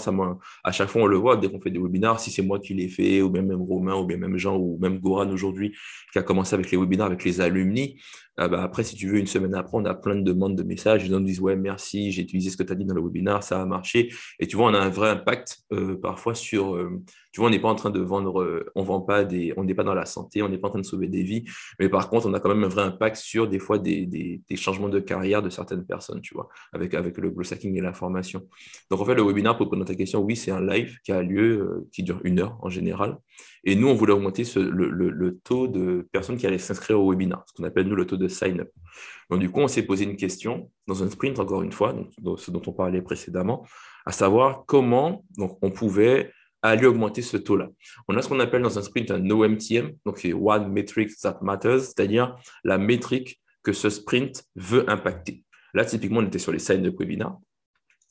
à 0.65 0.73
chaque 0.73 0.89
fois, 0.89 1.03
on 1.03 1.07
le 1.07 1.17
voit, 1.17 1.37
dès 1.37 1.51
qu'on 1.51 1.61
fait 1.61 1.71
des 1.71 1.79
webinaires, 1.79 2.19
si 2.21 2.31
c'est 2.31 2.43
moi 2.43 2.59
qui 2.59 2.75
l'ai 2.75 2.89
fait, 2.89 3.23
ou 3.23 3.31
bien 3.31 3.43
même 3.43 3.63
Romain, 3.63 3.95
ou 3.97 4.05
bien 4.05 4.17
même 4.17 4.37
Jean, 4.37 4.57
ou 4.57 4.79
même 4.81 4.99
Goran 4.99 5.31
aujourd'hui, 5.31 5.75
qui 6.13 6.19
a 6.19 6.23
commencé 6.23 6.55
avec 6.55 6.71
les 6.71 6.79
webinaires 6.79 7.07
avec 7.07 7.25
les 7.25 7.41
alumni, 7.41 7.99
ah 8.43 8.49
bah, 8.49 8.63
après, 8.63 8.85
si 8.85 8.97
tu 8.97 9.07
veux, 9.07 9.19
une 9.19 9.27
semaine 9.27 9.55
après, 9.55 9.77
on 9.77 9.85
a 9.85 9.93
plein 9.93 10.15
de 10.15 10.23
demandes 10.23 10.57
de 10.57 10.63
messages. 10.63 11.05
Gens 11.05 11.21
nous 11.21 11.27
disent 11.27 11.41
Ouais, 11.41 11.57
merci, 11.57 12.11
j'ai 12.11 12.23
utilisé 12.23 12.49
ce 12.49 12.57
que 12.57 12.63
tu 12.63 12.73
as 12.73 12.75
dit 12.75 12.87
dans 12.87 12.95
le 12.95 13.03
webinaire, 13.03 13.43
ça 13.43 13.61
a 13.61 13.67
marché. 13.67 14.11
Et 14.39 14.47
tu 14.47 14.57
vois, 14.57 14.71
on 14.71 14.75
a 14.75 14.79
un 14.79 14.89
vrai 14.89 15.11
impact 15.11 15.59
euh, 15.73 15.97
parfois 16.01 16.35
sur. 16.35 16.75
Euh, 16.75 17.03
tu 17.33 17.41
vois, 17.41 17.49
on 17.49 17.51
n'est 17.51 17.61
pas 17.61 17.69
en 17.69 17.75
train 17.77 17.91
de 17.91 18.01
vendre, 18.01 18.43
euh, 18.43 18.71
on 18.75 18.83
vend 18.83 19.01
pas 19.01 19.25
des. 19.25 19.53
On 19.57 19.65
n'est 19.65 19.75
pas 19.75 19.85
dans 19.85 19.95
la 19.95 20.05
santé, 20.05 20.43
on 20.43 20.49
n'est 20.49 20.59
pas 20.59 20.69
en 20.69 20.71
train 20.71 20.81
de 20.81 20.87
sauver 20.87 21.07
des 21.09 21.23
vies. 21.23 21.45
Mais 21.79 21.89
par 21.89 22.11
contre, 22.11 22.27
on 22.27 22.35
a 22.35 22.41
quand 22.41 22.49
même 22.49 22.65
un 22.65 22.69
vrai 22.69 22.83
impact 22.83 23.17
sur 23.17 23.49
des 23.49 23.61
fois 23.61 23.79
des, 23.79 24.41
changements 24.57 24.89
de 24.89 24.99
carrière 24.99 25.43
de 25.43 25.49
certaines 25.51 25.87
personnes, 25.87 26.21
tu 26.21 26.35
vois, 26.35 26.49
avec, 26.73 26.93
le 26.93 27.31
growth 27.31 27.53
et 27.63 27.81
la 27.81 27.93
formation. 27.93 28.43
Donc, 28.91 29.01
en 29.01 29.05
fait, 29.05 29.15
le 29.15 29.23
webinaire, 29.23 29.57
pour 29.57 29.67
répondre 29.67 29.83
à 29.83 29.87
ta 29.87 29.95
question, 29.95 30.21
oui, 30.21 30.35
c'est 30.35 30.51
un 30.51 30.65
live 30.65 30.99
qui 31.05 31.13
a 31.13 31.23
lieu, 31.23 31.87
qui 31.93 32.03
dure 32.03 32.21
une 32.25 32.41
heure 32.41 32.59
en 32.63 32.69
général. 32.69 33.19
Et 33.65 33.77
nous, 33.77 33.89
on 33.89 33.95
voulait 33.95 34.13
augmenter 34.13 34.43
le, 34.57 35.39
taux 35.45 35.69
de 35.69 36.09
personnes 36.13 36.37
qui 36.37 36.47
allaient 36.47 36.59
s'inscrire 36.59 37.01
au 37.01 37.11
webinaire, 37.11 37.43
ce 37.47 37.53
qu'on 37.55 37.65
appelle 37.65 37.87
nous 37.87 37.97
le 37.97 38.07
taux 38.07 38.17
de 38.17 38.27
sign-up. 38.27 38.71
Donc, 39.31 39.39
du 39.39 39.51
coup, 39.51 39.61
on 39.61 39.69
s'est 39.69 39.85
posé 39.85 40.05
une 40.05 40.17
question 40.17 40.71
dans 40.89 41.03
un 41.05 41.11
sprint, 41.11 41.39
encore 41.39 41.63
une 41.63 41.73
fois, 41.73 41.95
ce 42.37 42.51
dont 42.51 42.63
on 42.67 42.73
parlait 42.73 43.03
précédemment, 43.03 43.65
à 44.05 44.13
savoir 44.13 44.65
comment 44.67 45.25
on 45.39 45.71
pouvait 45.71 46.33
aller 46.63 46.87
augmenter 46.87 47.23
ce 47.23 47.37
taux-là. 47.37 47.69
On 48.09 48.17
a 48.17 48.23
ce 48.23 48.29
qu'on 48.29 48.41
appelle 48.41 48.63
dans 48.63 48.79
un 48.79 48.83
sprint 48.83 49.11
un 49.11 49.29
OMTM, 49.31 49.93
donc 50.05 50.19
c'est 50.19 50.33
One 50.33 50.71
Metric 50.71 51.11
That 51.23 51.39
Matters, 51.43 51.81
c'est-à-dire 51.81 52.37
la 52.65 52.79
métrique 52.79 53.41
que 53.63 53.73
ce 53.73 53.91
sprint 53.91 54.45
veut 54.57 54.89
impacter. 54.89 55.45
Là, 55.75 55.85
typiquement, 55.85 56.21
on 56.21 56.27
était 56.27 56.39
sur 56.39 56.53
les 56.53 56.59
sign-up 56.59 56.97
webinaire, 56.99 57.37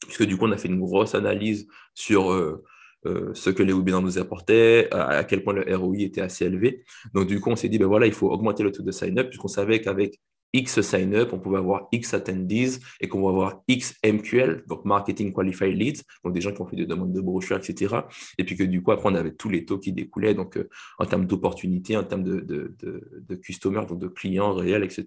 puisque 0.01 0.24
du 0.24 0.38
coup, 0.38 0.46
on 0.46 0.51
a 0.51 0.57
fait 0.57 0.68
une 0.68 0.80
grosse 0.80 1.16
analyse 1.16 1.68
sur... 1.94 2.31
Euh, 2.31 2.63
euh, 3.06 3.34
ce 3.34 3.50
que 3.50 3.63
les 3.63 3.72
webinars 3.72 4.01
nous 4.01 4.18
apportaient, 4.18 4.90
à, 4.92 5.24
quel 5.24 5.42
point 5.42 5.54
le 5.54 5.74
ROI 5.74 6.00
était 6.00 6.19
assez 6.19 6.46
élevé. 6.46 6.84
Donc, 7.13 7.28
du 7.28 7.40
coup, 7.40 7.50
on 7.50 7.56
s'est 7.56 7.69
dit, 7.69 7.80
ben 7.80 7.88
voilà, 7.88 8.07
il 8.07 8.12
faut 8.12 8.30
augmenter 8.30 8.62
le 8.62 8.74
taux 8.74 8.84
de 8.84 8.92
sign-up, 8.92 9.30
puisqu'on 9.30 9.48
savait 9.48 9.80
qu'avec 9.80 10.19
X 10.54 10.81
sign-up, 10.81 11.30
on 11.34 11.40
pouvait 11.40 11.57
avoir 11.57 11.88
X 11.92 12.13
attendees 12.13 12.80
et 13.00 13.07
qu'on 13.07 13.22
va 13.22 13.30
avoir 13.30 13.62
X 13.68 13.96
MQL, 14.04 14.63
donc 14.68 14.86
Marketing 14.86 15.34
Qualified 15.34 15.78
Leads, 15.78 16.04
donc 16.24 16.34
des 16.34 16.42
gens 16.42 16.51
qui 16.51 16.62
ont 16.62 16.68
fait 16.68 16.75
des 16.75 16.86
demandes 16.86 17.13
de 17.13 17.22
brochures, 17.22 17.57
etc. 17.57 17.96
Et 18.38 18.44
puis 18.44 18.56
que 18.56 18.63
du 18.63 18.81
coup, 18.81 18.92
après, 18.92 19.10
on 19.10 19.16
avait 19.16 19.34
tous 19.34 19.50
les 19.50 19.66
taux 19.66 19.80
qui 19.80 19.94
découlaient, 19.94 20.34
donc 20.34 20.57
euh, 20.57 20.69
en 20.98 21.06
termes 21.06 21.25
d'opportunités, 21.25 21.98
en 21.98 22.04
termes 22.04 22.24
de, 22.24 22.40
de, 22.40 22.75
de, 22.81 23.36
customers, 23.36 23.86
donc 23.86 24.00
de 24.00 24.07
clients 24.07 24.54
réels, 24.54 24.84
etc. 24.84 25.06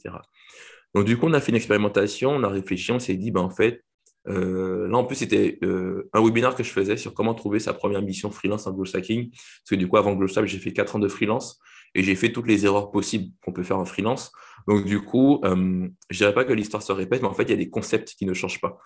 Donc 0.95 1.07
du 1.07 1.17
coup, 1.17 1.27
on 1.27 1.33
a 1.33 1.41
fait 1.41 1.51
une 1.51 1.57
expérimentation, 1.57 2.31
on 2.31 2.43
a 2.43 2.49
réfléchi, 2.49 2.93
on 2.93 2.99
s'est 2.99 3.17
dit, 3.17 3.31
ben, 3.31 3.41
en 3.41 3.51
fait, 3.51 3.83
euh, 4.29 4.89
là, 4.89 4.99
en 4.99 5.05
plus, 5.05 5.17
c'était 5.17 5.59
euh, 5.65 6.09
un 6.13 6.23
webinaire 6.23 6.55
que 6.55 6.63
je 6.63 6.71
faisais 6.71 6.97
sur 6.97 7.15
comment 7.15 7.35
trouver 7.35 7.59
sa 7.59 7.75
première 7.75 8.03
mission 8.03 8.31
freelance 8.31 8.67
en 8.67 8.73
growth 8.73 8.95
hacking. 8.95 9.31
Parce 9.31 9.71
que 9.71 9.75
du 9.75 9.89
coup, 9.89 9.97
avant 9.97 10.15
GrowthStyle, 10.15 10.47
j'ai 10.47 10.59
fait 10.59 10.73
4 10.73 10.97
ans 10.97 10.99
de 10.99 11.09
freelance 11.09 11.61
et 11.95 12.03
j'ai 12.03 12.15
fait 12.15 12.33
toutes 12.33 12.47
les 12.47 12.65
erreurs 12.65 12.91
possibles 12.91 13.33
qu'on 13.45 13.53
peut 13.53 13.63
faire 13.63 13.79
en 13.79 13.85
freelance. 13.85 14.33
Donc, 14.69 14.85
du 14.85 15.01
coup, 15.01 15.41
euh, 15.45 15.89
je 16.11 16.15
ne 16.15 16.19
dirais 16.19 16.35
pas 16.35 16.45
que 16.45 16.53
l'histoire 16.53 16.83
se 16.83 16.93
répète, 16.93 17.23
mais 17.23 17.29
en 17.29 17.35
fait, 17.35 17.45
il 17.45 17.51
y 17.51 17.55
a 17.55 17.57
des 17.57 17.71
concepts 17.71 18.15
qui 18.15 18.27
ne 18.27 18.35
changent 18.35 18.61
pas. 18.61 18.79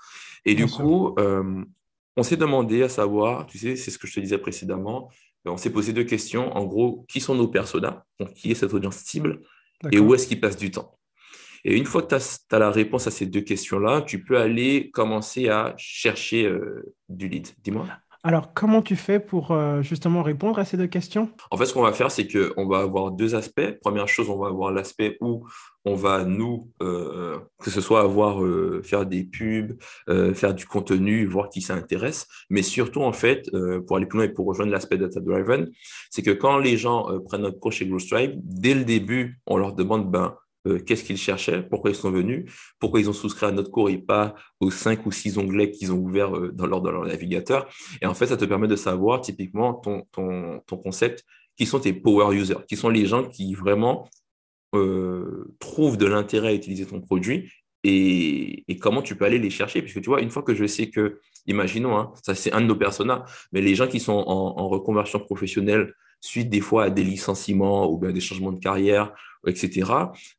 Et 0.45 0.55
du 0.55 0.67
coup, 0.67 1.15
on 2.17 2.23
s'est 2.23 2.37
demandé 2.37 2.83
à 2.83 2.89
savoir, 2.89 3.47
tu 3.47 3.59
sais, 3.59 3.77
c'est 3.77 3.91
ce 3.91 3.99
que 3.99 4.07
je 4.07 4.15
te 4.15 4.21
disais 4.21 4.39
précédemment, 4.39 5.11
on 5.45 5.57
s'est 5.57 5.71
posé 5.71 5.93
deux 5.93 6.05
questions. 6.05 6.57
En 6.57 6.65
gros, 6.65 7.05
qui 7.09 7.21
sont 7.21 7.35
nos 7.35 7.49
personas? 7.49 8.05
Donc, 8.19 8.33
qui 8.35 8.50
est 8.50 8.55
cette 8.55 8.75
audience 8.75 8.97
cible? 8.97 9.41
Et 9.93 9.99
où 9.99 10.15
est-ce 10.15 10.27
qu'ils 10.27 10.41
passent 10.41 10.57
du 10.57 10.71
temps? 10.71 10.99
Et 11.65 11.77
une 11.77 11.85
fois 11.85 12.03
que 12.03 12.09
tu 12.09 12.15
as, 12.15 12.59
la 12.59 12.71
réponse 12.71 13.07
à 13.07 13.11
ces 13.11 13.27
deux 13.27 13.41
questions-là, 13.41 14.03
tu 14.03 14.23
peux 14.23 14.39
aller 14.39 14.91
commencer 14.91 15.49
à 15.49 15.75
chercher 15.77 16.47
euh, 16.47 16.95
du 17.09 17.29
lead. 17.29 17.49
Dis-moi. 17.59 17.89
Alors, 18.26 18.52
comment 18.52 18.83
tu 18.83 18.97
fais 18.97 19.21
pour 19.21 19.52
euh, 19.52 19.83
justement 19.83 20.25
répondre 20.25 20.59
à 20.59 20.64
ces 20.64 20.76
deux 20.76 20.88
questions? 20.88 21.30
En 21.52 21.56
fait, 21.56 21.64
ce 21.64 21.73
qu'on 21.73 21.83
va 21.83 21.92
faire, 21.92 22.11
c'est 22.11 22.26
qu'on 22.26 22.66
va 22.66 22.80
avoir 22.80 23.12
deux 23.12 23.37
aspects. 23.37 23.78
Première 23.80 24.09
chose, 24.09 24.28
on 24.28 24.37
va 24.37 24.49
avoir 24.49 24.73
l'aspect 24.73 25.16
où 25.21 25.47
on 25.85 25.95
va, 25.95 26.25
nous, 26.25 26.68
euh, 26.83 27.38
que 27.62 27.71
ce 27.71 27.80
soit 27.80 28.00
avoir, 28.00 28.42
faire 28.83 29.06
des 29.06 29.23
pubs, 29.23 29.80
faire 30.35 30.54
du 30.54 30.66
contenu, 30.66 31.25
voir 31.26 31.49
qui 31.50 31.61
ça 31.61 31.75
intéresse. 31.75 32.26
Mais 32.50 32.62
surtout, 32.62 33.02
en 33.02 33.12
fait, 33.12 33.49
pour 33.87 33.97
aller 33.97 34.06
plus 34.06 34.18
loin 34.18 34.26
et 34.26 34.33
pour 34.33 34.47
rejoindre 34.47 34.73
l'aspect 34.73 34.99
data-driven, 34.99 35.71
c'est 36.11 36.23
que 36.23 36.33
quand 36.33 36.59
les 36.59 36.76
gens 36.76 37.06
prennent 37.26 37.42
notre 37.42 37.61
coach 37.61 37.76
chez 37.76 37.87
GrowStripe, 37.87 38.33
dès 38.42 38.75
le 38.75 38.85
début, 38.85 39.38
on 39.47 39.56
leur 39.56 39.73
demande, 39.73 40.11
ben, 40.11 40.35
euh, 40.67 40.79
qu'est-ce 40.81 41.05
qu'ils 41.05 41.17
cherchaient, 41.17 41.63
pourquoi 41.63 41.91
ils 41.91 41.97
sont 41.97 42.11
venus, 42.11 42.51
pourquoi 42.79 43.01
ils 43.01 43.09
ont 43.09 43.13
souscrit 43.13 43.47
à 43.47 43.53
notre 43.53 43.71
cours 43.71 43.89
et 43.89 43.99
pas 43.99 44.35
aux 44.61 44.71
cinq 44.71 45.07
ou 45.07 45.13
six 45.13 45.39
onglets 45.39 45.71
qu'ils 45.71 45.93
ont 45.93 45.99
ouverts 45.99 46.37
euh, 46.37 46.51
dans 46.53 46.67
leur, 46.67 46.81
dans 46.81 46.91
leur 46.91 47.07
navigateur. 47.07 47.69
Et 48.03 48.07
en 48.07 48.15
fait, 48.15 48.27
ça 48.27 48.37
te 48.37 48.45
permet 48.45 48.69
de 48.69 48.77
savoir 48.77 49.21
typiquement 49.21 49.75
ton, 49.75 50.03
ton, 50.13 50.77
concept, 50.77 51.25
qui 51.57 51.67
sont 51.67 51.81
tes 51.81 51.93
power 51.93 52.35
users, 52.37 52.57
qui 52.69 52.77
sont 52.77 52.89
les 52.89 53.07
gens 53.07 53.25
qui 53.25 53.55
vraiment 53.55 54.09
euh, 54.75 55.55
trouvent 55.59 55.97
de 55.97 56.07
l'intérêt 56.07 56.49
à 56.49 56.55
utiliser 56.55 56.85
ton 56.85 57.01
produit 57.01 57.51
et, 57.85 58.65
et, 58.67 58.77
comment 58.79 59.03
tu 59.03 59.15
peux 59.15 59.25
aller 59.25 59.39
les 59.39 59.51
chercher. 59.51 59.81
Puisque 59.83 60.01
tu 60.01 60.11
vois, 60.11 60.21
une 60.21 60.31
fois 60.31 60.43
que 60.43 60.55
je 60.55 60.67
sais 60.67 60.91
que, 60.91 61.21
imaginons, 61.47 61.97
hein, 61.97 62.13
ça 62.23 62.35
c'est 62.35 62.53
un 62.53 62.61
de 62.61 62.67
nos 62.67 62.77
personas, 62.77 63.25
mais 63.53 63.61
les 63.61 63.75
gens 63.75 63.87
qui 63.87 64.01
sont 64.01 64.13
en, 64.13 64.59
en 64.59 64.69
reconversion 64.69 65.21
professionnelle 65.21 65.95
suite 66.21 66.51
des 66.51 66.61
fois 66.61 66.85
à 66.85 66.91
des 66.91 67.05
licenciements 67.05 67.91
ou 67.91 67.99
bien 67.99 68.13
des 68.13 68.21
changements 68.21 68.53
de 68.53 68.61
carrière 68.61 69.13
etc., 69.47 69.91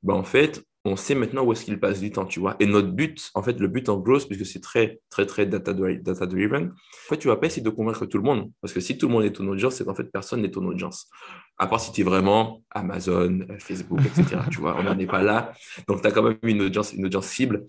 ben 0.04 0.14
en 0.16 0.24
fait, 0.24 0.64
on 0.86 0.96
sait 0.96 1.16
maintenant 1.16 1.44
où 1.44 1.52
est-ce 1.52 1.66
qu'il 1.66 1.80
passe 1.80 2.00
du 2.00 2.12
temps, 2.12 2.26
tu 2.26 2.40
vois. 2.40 2.56
Et 2.60 2.66
notre 2.66 2.90
but, 2.90 3.30
en 3.34 3.44
fait, 3.44 3.60
le 3.60 3.68
but 3.68 3.90
en 3.90 3.98
growth, 3.98 4.28
puisque 4.28 4.46
c'est 4.46 4.62
très, 4.62 5.00
très, 5.10 5.26
très 5.26 5.46
data-driven, 5.46 6.72
en 6.72 7.10
fait, 7.10 7.18
tu 7.18 7.28
vas 7.28 7.36
pas 7.36 7.48
essayer 7.48 7.62
de 7.62 7.70
convaincre 7.70 8.06
tout 8.06 8.18
le 8.18 8.24
monde. 8.24 8.52
Parce 8.62 8.74
que 8.74 8.80
si 8.80 8.98
tout 8.98 9.08
le 9.08 9.14
monde 9.14 9.24
est 9.26 9.34
ton 9.34 9.48
audience, 9.48 9.76
c'est 9.76 9.86
qu'en 9.86 9.96
fait, 9.96 10.06
personne 10.06 10.42
n'est 10.42 10.52
ton 10.52 10.66
audience. 10.66 11.10
À 11.58 11.68
part 11.68 11.82
si 11.82 11.92
tu 11.92 12.02
es 12.02 12.04
vraiment 12.04 12.64
Amazon, 12.70 13.40
Facebook, 13.60 14.00
etc. 14.00 14.42
tu 14.50 14.60
vois, 14.60 14.78
on 14.80 14.84
n'en 14.84 14.98
est 14.98 15.08
pas 15.08 15.24
là. 15.24 15.52
Donc, 15.88 16.02
tu 16.02 16.08
as 16.08 16.12
quand 16.12 16.24
même 16.24 16.38
une 16.44 16.62
audience, 16.62 16.94
une 16.94 17.06
audience 17.06 17.28
cible. 17.28 17.66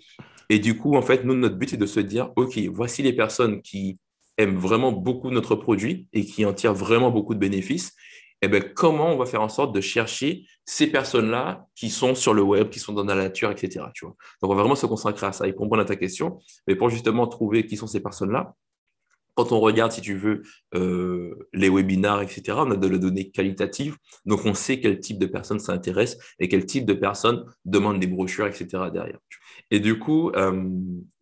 Et 0.49 0.61
du 0.61 0.77
coup, 0.79 0.97
en 0.97 1.03
fait, 1.03 1.25
nous, 1.25 1.35
notre 1.35 1.57
but, 1.57 1.71
c'est 1.71 1.77
de 1.77 1.87
se 1.87 2.00
dire, 2.00 2.31
OK, 2.37 2.57
voici 2.71 3.03
les 3.03 3.12
personnes 3.12 3.62
qui 3.62 3.99
aiment 4.38 4.57
vraiment 4.57 4.92
beaucoup 4.92 5.30
notre 5.30 5.54
produit 5.54 6.09
et 6.12 6.25
qui 6.25 6.45
en 6.47 6.54
tirent 6.54 6.75
vraiment 6.75 7.11
beaucoup 7.11 7.35
de 7.35 7.40
bénéfices 7.40 7.95
eh 8.40 8.49
ben, 8.49 8.62
comment 8.75 9.12
on 9.12 9.16
va 9.16 9.26
faire 9.26 9.42
en 9.42 9.49
sorte 9.49 9.75
de 9.75 9.80
chercher 9.80 10.47
ces 10.64 10.87
personnes-là 10.87 11.66
qui 11.75 11.90
sont 11.90 12.14
sur 12.14 12.35
le 12.35 12.42
web, 12.42 12.71
qui 12.71 12.78
sont 12.78 12.92
dans 12.92 13.04
la 13.04 13.16
nature, 13.16 13.50
etc. 13.50 13.87
Tu 13.95 14.04
vois 14.04 14.14
Donc, 14.40 14.50
on 14.50 14.54
va 14.54 14.61
vraiment 14.61 14.76
se 14.76 14.87
concentrer 14.87 15.26
à 15.26 15.33
ça 15.33 15.49
et 15.49 15.54
comprendre 15.54 15.83
à 15.83 15.87
ta 15.87 15.97
question. 15.97 16.38
Mais 16.66 16.76
pour 16.76 16.88
justement 16.88 17.26
trouver 17.26 17.66
qui 17.66 17.76
sont 17.76 17.87
ces 17.87 18.00
personnes-là, 18.00 18.54
quand 19.35 19.52
on 19.52 19.61
regarde, 19.61 19.92
si 19.92 20.00
tu 20.00 20.16
veux, 20.16 20.42
euh, 20.75 21.49
les 21.52 21.68
webinars, 21.68 22.23
etc., 22.23 22.42
on 22.57 22.71
a 22.73 22.76
de 22.76 22.88
la 22.88 22.99
donnée 22.99 23.30
qualitative. 23.30 23.97
Donc, 24.25 24.45
on 24.45 24.54
sait 24.54 24.80
quel 24.80 24.99
type 24.99 25.18
de 25.18 25.26
personnes 25.26 25.61
s'intéressent 25.61 26.21
et 26.38 26.49
quel 26.49 26.66
type 26.66 26.85
de 26.85 26.95
personnes 26.95 27.45
demandent 27.64 28.00
des 28.00 28.09
brochures, 28.09 28.47
etc. 28.47 28.66
derrière. 28.92 29.18
Et 29.71 29.81
du 29.81 29.99
coup, 29.99 30.31
euh, 30.31 30.53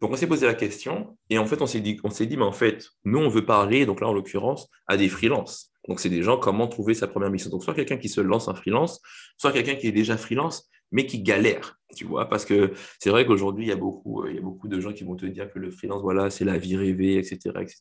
donc 0.00 0.10
on 0.12 0.16
s'est 0.16 0.26
posé 0.26 0.46
la 0.46 0.54
question 0.54 1.16
et 1.30 1.38
en 1.38 1.46
fait, 1.46 1.62
on 1.62 1.66
s'est 1.66 1.80
dit, 1.80 1.98
on 2.04 2.10
s'est 2.10 2.26
dit, 2.26 2.36
mais 2.36 2.44
en 2.44 2.52
fait, 2.52 2.88
nous, 3.04 3.18
on 3.18 3.28
veut 3.28 3.44
parler, 3.44 3.86
donc 3.86 4.00
là, 4.00 4.08
en 4.08 4.12
l'occurrence, 4.12 4.68
à 4.86 4.96
des 4.96 5.08
freelances. 5.08 5.72
Donc, 5.88 6.00
c'est 6.00 6.08
des 6.08 6.22
gens, 6.22 6.36
comment 6.36 6.66
trouver 6.66 6.94
sa 6.94 7.06
première 7.06 7.30
mission. 7.30 7.50
Donc, 7.50 7.62
soit 7.62 7.74
quelqu'un 7.74 7.96
qui 7.96 8.08
se 8.08 8.20
lance 8.20 8.48
en 8.48 8.54
freelance, 8.54 9.00
soit 9.36 9.52
quelqu'un 9.52 9.76
qui 9.76 9.86
est 9.86 9.92
déjà 9.92 10.16
freelance, 10.16 10.68
mais 10.92 11.06
qui 11.06 11.22
galère, 11.22 11.78
tu 11.94 12.04
vois, 12.04 12.28
parce 12.28 12.44
que 12.44 12.72
c'est 12.98 13.10
vrai 13.10 13.26
qu'aujourd'hui, 13.26 13.64
il, 13.64 13.68
y 13.68 13.72
a 13.72 13.76
beaucoup, 13.76 14.22
euh, 14.22 14.30
il 14.30 14.36
y 14.36 14.38
a 14.38 14.42
beaucoup 14.42 14.68
de 14.68 14.80
gens 14.80 14.92
qui 14.92 15.04
vont 15.04 15.16
te 15.16 15.26
dire 15.26 15.50
que 15.52 15.58
le 15.58 15.70
freelance, 15.70 16.02
voilà, 16.02 16.30
c'est 16.30 16.44
la 16.44 16.58
vie 16.58 16.76
rêvée, 16.76 17.16
etc., 17.16 17.38
etc. 17.60 17.80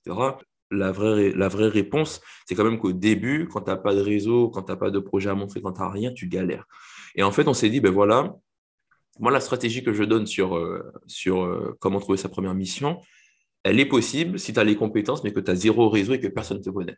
La 0.72 0.92
vraie, 0.92 1.32
la 1.32 1.48
vraie 1.48 1.68
réponse, 1.68 2.22
c'est 2.48 2.56
quand 2.56 2.64
même 2.64 2.80
qu'au 2.80 2.94
début, 2.94 3.48
quand 3.48 3.62
tu 3.62 3.70
n'as 3.70 3.78
pas 3.78 3.94
de 3.94 4.02
réseau, 4.02 4.50
quand 4.50 4.64
tu 4.64 4.72
n'as 4.72 4.78
pas 4.78 4.90
de 4.90 5.00
projet 5.00 5.30
à 5.30 5.36
montrer, 5.36 5.62
quand 5.62 5.74
tu 5.74 5.82
n'as 5.82 5.90
rien, 5.90 6.12
tu 6.12 6.28
galères. 6.28 6.66
Et 7.16 7.22
en 7.22 7.32
fait, 7.32 7.48
on 7.48 7.54
s'est 7.54 7.70
dit, 7.70 7.80
ben 7.80 7.92
voilà, 7.92 8.36
moi, 9.20 9.32
la 9.32 9.40
stratégie 9.40 9.84
que 9.84 9.94
je 9.94 10.04
donne 10.04 10.26
sur, 10.26 10.58
euh, 10.58 10.92
euh, 11.28 11.76
comment 11.80 12.00
trouver 12.00 12.18
sa 12.18 12.30
première 12.30 12.54
mission, 12.54 13.02
elle 13.64 13.80
est 13.80 13.86
possible 13.86 14.40
si 14.40 14.54
tu 14.54 14.60
as 14.60 14.64
les 14.64 14.76
compétences, 14.76 15.24
mais 15.24 15.34
que 15.34 15.40
tu 15.40 15.52
as 15.52 15.56
zéro 15.56 15.90
réseau 15.90 16.14
et 16.14 16.20
que 16.20 16.28
personne 16.28 16.58
ne 16.58 16.64
te 16.64 16.70
connaît. 16.70 16.98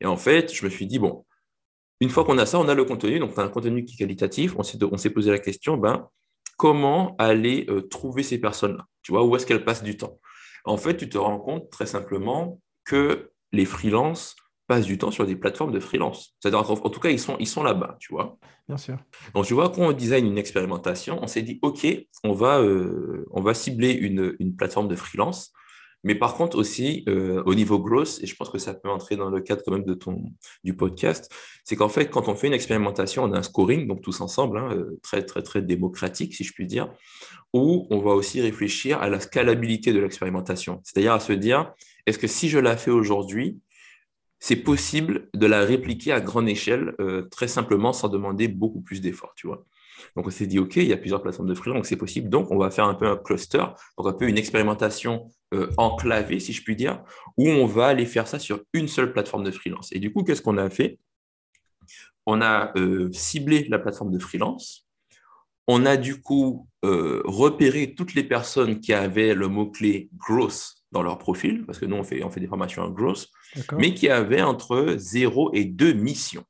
Et 0.00 0.06
en 0.06 0.16
fait, 0.16 0.52
je 0.52 0.64
me 0.64 0.70
suis 0.70 0.86
dit, 0.86 0.98
bon, 0.98 1.24
une 2.00 2.08
fois 2.08 2.24
qu'on 2.24 2.38
a 2.38 2.46
ça, 2.46 2.58
on 2.58 2.68
a 2.68 2.74
le 2.74 2.84
contenu, 2.84 3.18
donc 3.18 3.34
tu 3.34 3.40
as 3.40 3.42
un 3.42 3.48
contenu 3.48 3.84
qui 3.84 3.94
est 3.94 3.98
qualitatif, 3.98 4.54
on 4.56 4.62
s'est 4.62 5.10
posé 5.10 5.30
la 5.30 5.38
question, 5.38 5.76
ben, 5.76 6.08
comment 6.56 7.16
aller 7.18 7.66
euh, 7.68 7.82
trouver 7.82 8.22
ces 8.22 8.38
personnes-là? 8.38 8.86
Tu 9.02 9.12
vois, 9.12 9.24
où 9.24 9.36
est-ce 9.36 9.46
qu'elles 9.46 9.64
passent 9.64 9.82
du 9.82 9.96
temps? 9.96 10.18
En 10.64 10.76
fait, 10.76 10.96
tu 10.96 11.08
te 11.08 11.18
rends 11.18 11.38
compte 11.38 11.70
très 11.70 11.86
simplement 11.86 12.60
que 12.84 13.30
les 13.52 13.64
freelances 13.64 14.36
passent 14.66 14.86
du 14.86 14.98
temps 14.98 15.10
sur 15.10 15.26
des 15.26 15.36
plateformes 15.36 15.72
de 15.72 15.80
freelance. 15.80 16.34
C'est-à-dire, 16.40 16.70
en, 16.70 16.90
tout 16.90 17.00
cas, 17.00 17.10
ils 17.10 17.20
sont, 17.20 17.36
ils 17.38 17.46
sont 17.46 17.62
là-bas, 17.62 17.96
tu 18.00 18.12
vois. 18.12 18.36
Bien 18.68 18.76
sûr. 18.76 18.96
Donc, 19.34 19.46
tu 19.46 19.54
vois, 19.54 19.70
quand 19.70 19.82
on 19.82 19.92
design 19.92 20.26
une 20.26 20.38
expérimentation, 20.38 21.18
on 21.22 21.26
s'est 21.26 21.42
dit, 21.42 21.58
OK, 21.62 21.86
on 22.24 22.32
va, 22.32 22.60
euh, 22.60 23.24
on 23.30 23.42
va 23.42 23.54
cibler 23.54 23.92
une, 23.92 24.34
une 24.40 24.56
plateforme 24.56 24.88
de 24.88 24.96
freelance 24.96 25.52
mais 26.06 26.14
par 26.14 26.34
contre 26.34 26.56
aussi, 26.56 27.02
euh, 27.08 27.42
au 27.46 27.54
niveau 27.56 27.80
growth, 27.80 28.20
et 28.22 28.26
je 28.26 28.36
pense 28.36 28.48
que 28.48 28.58
ça 28.58 28.74
peut 28.74 28.88
entrer 28.88 29.16
dans 29.16 29.28
le 29.28 29.40
cadre 29.40 29.62
quand 29.66 29.72
même 29.72 29.84
de 29.84 29.94
ton, 29.94 30.22
du 30.62 30.76
podcast, 30.76 31.28
c'est 31.64 31.74
qu'en 31.74 31.88
fait, 31.88 32.08
quand 32.10 32.28
on 32.28 32.36
fait 32.36 32.46
une 32.46 32.52
expérimentation, 32.52 33.24
on 33.24 33.32
a 33.32 33.38
un 33.38 33.42
scoring, 33.42 33.88
donc 33.88 34.02
tous 34.02 34.20
ensemble, 34.20 34.58
hein, 34.58 34.68
euh, 34.72 35.00
très, 35.02 35.24
très, 35.24 35.42
très 35.42 35.62
démocratique, 35.62 36.32
si 36.32 36.44
je 36.44 36.52
puis 36.52 36.64
dire, 36.64 36.92
où 37.52 37.88
on 37.90 37.98
va 37.98 38.12
aussi 38.12 38.40
réfléchir 38.40 39.02
à 39.02 39.08
la 39.08 39.18
scalabilité 39.18 39.92
de 39.92 39.98
l'expérimentation. 39.98 40.80
C'est-à-dire 40.84 41.12
à 41.12 41.18
se 41.18 41.32
dire, 41.32 41.72
est-ce 42.06 42.20
que 42.20 42.28
si 42.28 42.48
je 42.48 42.60
la 42.60 42.76
fais 42.76 42.92
aujourd'hui, 42.92 43.58
c'est 44.38 44.56
possible 44.56 45.28
de 45.34 45.46
la 45.46 45.60
répliquer 45.60 46.12
à 46.12 46.20
grande 46.20 46.48
échelle, 46.48 46.94
euh, 47.00 47.22
très 47.30 47.48
simplement, 47.48 47.92
sans 47.92 48.08
demander 48.08 48.48
beaucoup 48.48 48.80
plus 48.80 49.00
d'efforts, 49.00 49.32
tu. 49.34 49.48
Donc, 50.14 50.26
on 50.26 50.30
s'est 50.30 50.46
dit, 50.46 50.58
OK, 50.58 50.76
il 50.76 50.86
y 50.86 50.92
a 50.92 50.96
plusieurs 50.96 51.22
plateformes 51.22 51.48
de 51.48 51.54
freelance, 51.54 51.78
donc 51.78 51.86
c'est 51.86 51.96
possible. 51.96 52.28
Donc, 52.28 52.50
on 52.50 52.58
va 52.58 52.70
faire 52.70 52.84
un 52.84 52.94
peu 52.94 53.06
un 53.06 53.16
cluster, 53.16 53.64
donc 53.96 54.06
un 54.06 54.12
peu 54.12 54.28
une 54.28 54.36
expérimentation 54.36 55.30
euh, 55.54 55.70
enclavée, 55.78 56.38
si 56.38 56.52
je 56.52 56.62
puis 56.62 56.76
dire, 56.76 57.02
où 57.38 57.48
on 57.48 57.66
va 57.66 57.86
aller 57.86 58.04
faire 58.04 58.28
ça 58.28 58.38
sur 58.38 58.60
une 58.72 58.88
seule 58.88 59.12
plateforme 59.12 59.44
de 59.44 59.50
freelance. 59.50 59.90
Et 59.92 59.98
du 59.98 60.12
coup, 60.12 60.22
qu'est-ce 60.22 60.42
qu'on 60.42 60.58
a 60.58 60.68
fait? 60.68 60.98
On 62.26 62.42
a 62.42 62.76
euh, 62.76 63.10
ciblé 63.12 63.66
la 63.68 63.78
plateforme 63.78 64.12
de 64.12 64.18
freelance. 64.18 64.86
On 65.66 65.86
a 65.86 65.96
du 65.96 66.20
coup 66.20 66.68
repéré 66.84 67.94
toutes 67.96 68.14
les 68.14 68.22
personnes 68.22 68.78
qui 68.78 68.92
avaient 68.92 69.34
le 69.34 69.48
mot-clé 69.48 70.08
growth 70.16 70.76
dans 70.92 71.02
leur 71.02 71.18
profil, 71.18 71.66
parce 71.66 71.80
que 71.80 71.86
nous, 71.86 71.96
on 71.96 72.04
fait, 72.04 72.22
on 72.22 72.30
fait 72.30 72.38
des 72.38 72.46
formations 72.46 72.82
en 72.82 72.90
growth, 72.90 73.26
mais 73.78 73.94
qui 73.94 74.08
avaient 74.08 74.42
entre 74.42 74.94
0 74.96 75.50
et 75.54 75.64
2 75.64 75.92
missions 75.92 76.44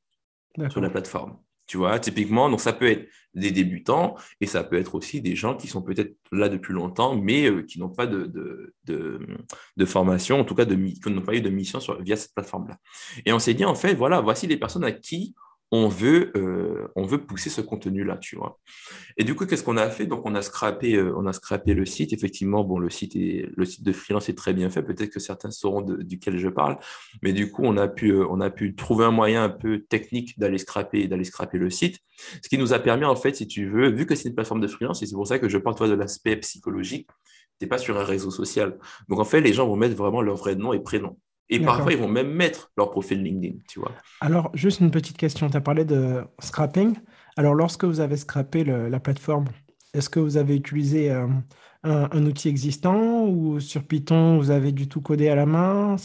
sur 0.69 0.81
la 0.81 0.89
plateforme. 0.89 1.37
Tu 1.67 1.75
vois, 1.75 1.99
typiquement, 1.99 2.49
donc 2.49 2.61
ça 2.61 2.71
peut 2.71 2.89
être 2.89 3.09
des 3.33 3.51
débutants 3.51 4.15
et 4.39 4.45
ça 4.45 4.63
peut 4.63 4.77
être 4.77 4.95
aussi 4.95 5.21
des 5.21 5.35
gens 5.35 5.55
qui 5.55 5.67
sont 5.67 5.81
peut-être 5.81 6.15
là 6.31 6.47
depuis 6.47 6.73
longtemps, 6.73 7.15
mais 7.15 7.49
euh, 7.49 7.61
qui 7.61 7.77
n'ont 7.77 7.89
pas 7.89 8.07
de, 8.07 8.73
de, 8.85 9.85
formation, 9.85 10.39
en 10.39 10.45
tout 10.45 10.55
cas 10.55 10.63
de, 10.63 10.75
qui 10.75 11.09
n'ont 11.09 11.21
pas 11.21 11.35
eu 11.35 11.41
de 11.41 11.49
mission 11.49 11.81
sur, 11.81 12.01
via 12.01 12.15
cette 12.15 12.33
plateforme-là. 12.33 12.77
Et 13.25 13.33
on 13.33 13.39
s'est 13.39 13.53
dit, 13.53 13.65
en 13.65 13.75
fait, 13.75 13.95
voilà, 13.95 14.21
voici 14.21 14.47
les 14.47 14.57
personnes 14.57 14.85
à 14.85 14.93
qui 14.93 15.35
on 15.71 15.89
veut, 15.89 16.31
euh, 16.37 16.87
on 16.95 17.03
veut 17.03 17.17
pousser 17.17 17.49
ce 17.49 17.59
contenu-là, 17.59 18.17
tu 18.17 18.37
vois. 18.37 18.59
Et 19.17 19.23
du 19.25 19.35
coup, 19.35 19.45
qu'est-ce 19.45 19.63
qu'on 19.63 19.77
a 19.77 19.89
fait? 19.89 20.05
Donc, 20.05 20.21
on 20.25 20.33
a 20.33 20.41
scrappé, 20.41 20.95
euh, 20.95 21.13
on 21.17 21.25
a 21.25 21.33
scrappé 21.33 21.73
le 21.73 21.85
site. 21.85 22.13
Effectivement, 22.13 22.63
bon, 22.63 22.79
le 22.79 22.89
site 22.89 23.15
est, 23.15 23.49
le 23.55 23.65
site 23.65 23.83
de 23.83 23.91
freelance 23.91 24.29
est 24.29 24.37
très 24.37 24.53
bien 24.53 24.69
fait. 24.69 24.81
Peut-être 24.81 25.09
que 25.09 25.19
certains 25.19 25.51
sauront 25.51 25.81
duquel 25.81 26.37
je 26.37 26.47
parle, 26.47 26.77
mais 27.21 27.33
du 27.33 27.51
coup, 27.51 27.63
on 27.65 27.75
a 27.77 27.87
pu, 27.89 28.11
euh, 28.11 28.25
on 28.29 28.39
a 28.39 28.49
pu 28.49 28.75
trouver 28.75 29.05
un 29.05 29.11
moyen 29.11 29.43
un 29.43 29.49
peu 29.49 29.79
technique 29.81 30.39
d'aller 30.39 30.57
scraper, 30.57 31.07
d'aller 31.07 31.25
scraper 31.25 31.57
le 31.57 31.69
site, 31.69 31.99
ce 32.41 32.47
qui 32.47 32.57
nous 32.57 32.73
a 32.73 32.79
permis, 32.79 33.05
en 33.05 33.15
fait, 33.15 33.35
si 33.35 33.47
tu 33.47 33.67
veux, 33.69 33.89
vu 33.89 34.05
que 34.05 34.15
c'est 34.15 34.29
une 34.29 34.35
plateforme 34.35 34.61
de 34.61 34.67
freelance, 34.67 35.01
et 35.03 35.05
c'est 35.05 35.15
pour 35.15 35.27
ça 35.27 35.37
que 35.39 35.49
je 35.49 35.57
parle 35.57 35.89
de 35.89 35.95
l'aspect 35.95 36.37
psychologique, 36.37 37.09
tu 37.59 37.65
n'es 37.65 37.69
pas 37.69 37.77
sur 37.77 37.97
un 37.97 38.03
réseau 38.03 38.31
social. 38.31 38.77
Donc, 39.09 39.19
en 39.19 39.25
fait, 39.25 39.41
les 39.41 39.53
gens 39.53 39.67
vont 39.67 39.75
mettre 39.75 39.95
vraiment 39.95 40.21
leur 40.21 40.37
vrai 40.37 40.55
nom 40.55 40.73
et 40.73 40.79
prénom. 40.79 41.17
Et 41.49 41.59
parfois, 41.59 41.93
ils 41.93 41.97
vont 41.97 42.09
même 42.09 42.31
mettre 42.31 42.71
leur 42.77 42.91
profil 42.91 43.23
LinkedIn, 43.23 43.59
tu 43.69 43.79
vois. 43.79 43.93
Alors, 44.21 44.51
juste 44.53 44.81
une 44.81 44.91
petite 44.91 45.17
question. 45.17 45.49
Tu 45.49 45.57
as 45.57 45.61
parlé 45.61 45.85
de 45.85 46.23
scrapping. 46.39 46.95
Alors, 47.37 47.55
lorsque 47.55 47.85
vous 47.85 47.99
avez 47.99 48.17
scrappé 48.17 48.63
la 48.63 48.99
plateforme, 48.99 49.45
est-ce 49.93 50.09
que 50.09 50.19
vous 50.19 50.37
avez 50.37 50.55
utilisé 50.55 51.09
euh, 51.11 51.27
un, 51.83 52.25
outil 52.25 52.49
existant 52.49 53.25
ou 53.25 53.59
sur 53.59 53.83
Python, 53.83 54.37
vous 54.37 54.51
avez 54.51 54.71
du 54.71 54.87
tout 54.87 55.01
codé 55.01 55.29
à 55.29 55.35
la 55.35 55.45
main? 55.45 55.95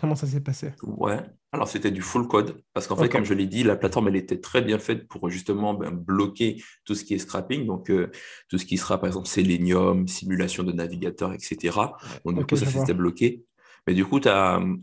Comment 0.00 0.14
ça 0.14 0.26
s'est 0.26 0.40
passé? 0.40 0.72
Ouais, 0.82 1.18
alors 1.52 1.68
c'était 1.68 1.90
du 1.90 2.02
full 2.02 2.28
code 2.28 2.62
parce 2.72 2.86
qu'en 2.86 2.96
fait, 2.96 3.08
comme 3.08 3.24
je 3.24 3.34
l'ai 3.34 3.46
dit, 3.46 3.62
la 3.62 3.76
plateforme, 3.76 4.08
elle 4.08 4.16
était 4.16 4.40
très 4.40 4.62
bien 4.62 4.78
faite 4.78 5.08
pour 5.08 5.28
justement 5.30 5.74
ben, 5.74 5.90
bloquer 5.90 6.62
tout 6.84 6.94
ce 6.94 7.04
qui 7.04 7.14
est 7.14 7.18
scrapping, 7.18 7.66
donc 7.66 7.90
euh, 7.90 8.10
tout 8.48 8.58
ce 8.58 8.66
qui 8.66 8.76
sera 8.76 8.98
par 8.98 9.08
exemple 9.08 9.26
Selenium, 9.26 10.06
simulation 10.06 10.62
de 10.62 10.72
navigateur, 10.72 11.32
etc. 11.32 11.78
Donc 12.24 12.38
du 12.38 12.44
coup, 12.46 12.56
ça 12.56 12.66
s'était 12.66 12.94
bloqué. 12.94 13.44
Mais 13.86 13.94
du 13.94 14.04
coup, 14.04 14.20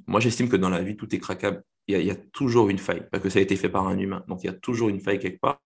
moi, 0.08 0.20
j'estime 0.20 0.50
que 0.50 0.56
dans 0.56 0.70
la 0.70 0.82
vie, 0.82 0.96
tout 0.96 1.14
est 1.14 1.20
craquable. 1.20 1.64
Il 1.88 2.02
y, 2.02 2.12
a, 2.12 2.16
toujours 2.16 2.70
une 2.70 2.78
faille, 2.78 3.06
parce 3.12 3.22
que 3.22 3.30
ça 3.30 3.40
a 3.40 3.42
été 3.42 3.58
fait 3.58 3.68
par 3.68 3.86
un 3.88 3.98
humain. 3.98 4.24
Donc, 4.30 4.42
il 4.44 4.48
y 4.48 4.50
a 4.50 4.54
toujours 4.54 4.88
une 4.88 5.02
faille 5.02 5.20
quelque 5.20 5.42
part. 5.42 5.60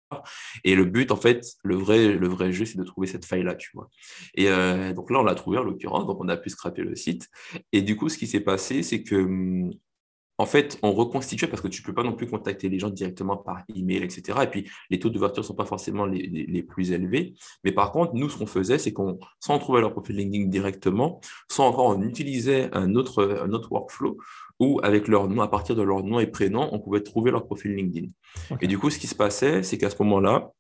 Et 0.64 0.74
le 0.74 0.86
but, 0.86 1.10
en 1.10 1.16
fait, 1.16 1.44
le 1.62 1.76
vrai, 1.76 2.14
le 2.14 2.26
vrai 2.26 2.52
jeu, 2.52 2.64
c'est 2.64 2.78
de 2.78 2.84
trouver 2.84 3.06
cette 3.06 3.26
faille-là, 3.26 3.54
tu 3.54 3.70
vois. 3.74 3.90
Et 4.34 4.48
euh, 4.48 4.94
donc 4.94 5.10
là, 5.10 5.20
on 5.20 5.24
l'a 5.24 5.34
trouvé 5.34 5.58
en 5.58 5.62
l'occurrence, 5.62 6.06
donc 6.06 6.18
on 6.18 6.28
a 6.28 6.38
pu 6.38 6.48
scraper 6.48 6.82
le 6.82 6.96
site. 6.96 7.28
Et 7.72 7.82
du 7.82 7.96
coup, 7.96 8.08
ce 8.08 8.16
qui 8.16 8.26
s'est 8.26 8.40
passé, 8.40 8.82
c'est 8.82 9.02
que 9.02 9.16
hum, 9.16 9.72
en 10.38 10.46
fait, 10.46 10.78
on 10.82 10.92
reconstituait 10.92 11.46
parce 11.46 11.62
que 11.62 11.68
tu 11.68 11.82
ne 11.82 11.86
peux 11.86 11.94
pas 11.94 12.02
non 12.02 12.12
plus 12.12 12.26
contacter 12.26 12.68
les 12.68 12.78
gens 12.78 12.90
directement 12.90 13.36
par 13.36 13.62
email, 13.74 14.02
etc. 14.02 14.38
Et 14.42 14.46
puis, 14.46 14.68
les 14.90 14.98
taux 14.98 15.08
d'ouverture 15.08 15.42
ne 15.42 15.46
sont 15.46 15.54
pas 15.54 15.64
forcément 15.64 16.04
les, 16.04 16.62
plus 16.62 16.92
élevés. 16.92 17.34
Mais 17.64 17.72
par 17.72 17.92
contre, 17.92 18.14
nous, 18.14 18.28
ce 18.28 18.36
qu'on 18.36 18.46
faisait, 18.46 18.78
c'est 18.78 18.92
qu'on, 18.92 19.18
on 19.48 19.58
trouvait 19.58 19.80
leur 19.80 19.92
profil 19.92 20.16
LinkedIn 20.16 20.46
directement, 20.46 21.20
soit 21.50 21.64
encore 21.64 21.86
on 21.86 22.02
utilisait 22.02 22.68
un 22.72 22.94
autre, 22.94 23.40
un 23.42 23.52
autre 23.52 23.72
workflow 23.72 24.18
où, 24.58 24.80
avec 24.82 25.08
leur 25.08 25.28
nom, 25.28 25.42
à 25.42 25.48
partir 25.48 25.74
de 25.74 25.82
leur 25.82 26.02
nom 26.02 26.18
et 26.18 26.26
prénom, 26.26 26.68
on 26.72 26.80
pouvait 26.80 27.02
trouver 27.02 27.30
leur 27.30 27.44
profil 27.44 27.74
LinkedIn. 27.74 28.08
Et 28.60 28.66
du 28.66 28.78
coup, 28.78 28.90
ce 28.90 28.98
qui 28.98 29.06
se 29.06 29.14
passait, 29.14 29.62
c'est 29.62 29.78
qu'à 29.78 29.90
ce 29.90 30.02
moment-là, 30.02 30.52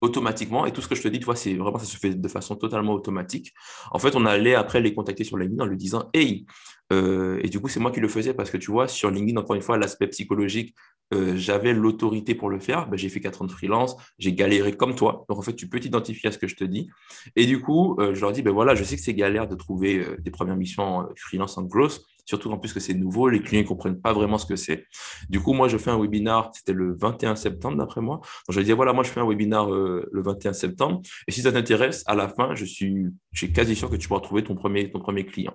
automatiquement. 0.00 0.66
Et 0.66 0.72
tout 0.72 0.80
ce 0.80 0.88
que 0.88 0.94
je 0.94 1.02
te 1.02 1.08
dis, 1.08 1.18
tu 1.18 1.24
vois, 1.24 1.36
c'est 1.36 1.54
vraiment, 1.54 1.78
ça 1.78 1.84
se 1.84 1.96
fait 1.96 2.14
de 2.14 2.28
façon 2.28 2.56
totalement 2.56 2.92
automatique. 2.92 3.52
En 3.90 3.98
fait, 3.98 4.14
on 4.16 4.26
allait 4.26 4.54
après 4.54 4.80
les 4.80 4.94
contacter 4.94 5.24
sur 5.24 5.36
LinkedIn 5.38 5.62
en 5.62 5.66
lui 5.66 5.76
disant 5.76 6.10
Hey, 6.12 6.46
Euh, 6.92 7.40
et 7.42 7.48
du 7.48 7.60
coup, 7.60 7.68
c'est 7.68 7.80
moi 7.80 7.90
qui 7.90 8.00
le 8.00 8.08
faisais 8.08 8.34
parce 8.34 8.50
que 8.50 8.56
tu 8.56 8.70
vois, 8.70 8.88
sur 8.88 9.10
LinkedIn, 9.10 9.38
encore 9.40 9.56
une 9.56 9.62
fois, 9.62 9.76
l'aspect 9.76 10.06
psychologique, 10.08 10.74
euh, 11.14 11.36
j'avais 11.36 11.72
l'autorité 11.72 12.34
pour 12.34 12.50
le 12.50 12.58
faire. 12.58 12.88
Ben, 12.88 12.96
j'ai 12.96 13.08
fait 13.08 13.20
quatre 13.20 13.42
ans 13.42 13.46
de 13.46 13.52
freelance, 13.52 13.96
j'ai 14.18 14.32
galéré 14.32 14.76
comme 14.76 14.94
toi. 14.94 15.24
Donc, 15.28 15.38
en 15.38 15.42
fait, 15.42 15.54
tu 15.54 15.68
peux 15.68 15.80
t'identifier 15.80 16.28
à 16.28 16.32
ce 16.32 16.38
que 16.38 16.48
je 16.48 16.56
te 16.56 16.64
dis. 16.64 16.88
Et 17.34 17.46
du 17.46 17.60
coup, 17.60 17.96
je 17.98 18.20
leur 18.20 18.32
dis, 18.32 18.42
ben 18.42 18.52
voilà, 18.52 18.74
je 18.74 18.84
sais 18.84 18.96
que 18.96 19.02
c'est 19.02 19.14
galère 19.14 19.48
de 19.48 19.54
trouver 19.54 20.04
des 20.18 20.30
premières 20.30 20.56
missions 20.56 21.06
freelance 21.16 21.58
en 21.58 21.62
growth 21.62 22.02
surtout 22.26 22.50
en 22.50 22.58
plus 22.58 22.72
que 22.72 22.80
c'est 22.80 22.94
nouveau, 22.94 23.28
les 23.28 23.40
clients 23.40 23.62
ne 23.62 23.66
comprennent 23.66 24.00
pas 24.00 24.12
vraiment 24.12 24.36
ce 24.36 24.46
que 24.46 24.56
c'est. 24.56 24.84
Du 25.30 25.40
coup, 25.40 25.52
moi, 25.52 25.68
je 25.68 25.78
fais 25.78 25.90
un 25.90 25.98
webinar, 25.98 26.50
c'était 26.52 26.72
le 26.72 26.96
21 26.98 27.36
septembre 27.36 27.78
d'après 27.78 28.00
moi. 28.00 28.16
Donc, 28.16 28.50
je 28.50 28.60
dis, 28.60 28.72
voilà, 28.72 28.92
moi, 28.92 29.04
je 29.04 29.10
fais 29.10 29.20
un 29.20 29.28
webinar 29.28 29.72
euh, 29.72 30.08
le 30.12 30.22
21 30.22 30.52
septembre. 30.52 31.00
Et 31.28 31.32
si 31.32 31.42
ça 31.42 31.52
t'intéresse, 31.52 32.02
à 32.06 32.14
la 32.14 32.28
fin, 32.28 32.54
je 32.54 32.64
suis, 32.64 33.06
je 33.32 33.46
quasi 33.46 33.76
sûr 33.76 33.88
que 33.88 33.96
tu 33.96 34.08
pourras 34.08 34.20
trouver 34.20 34.42
ton 34.42 34.56
premier, 34.56 34.90
ton 34.90 34.98
premier 34.98 35.24
client. 35.24 35.54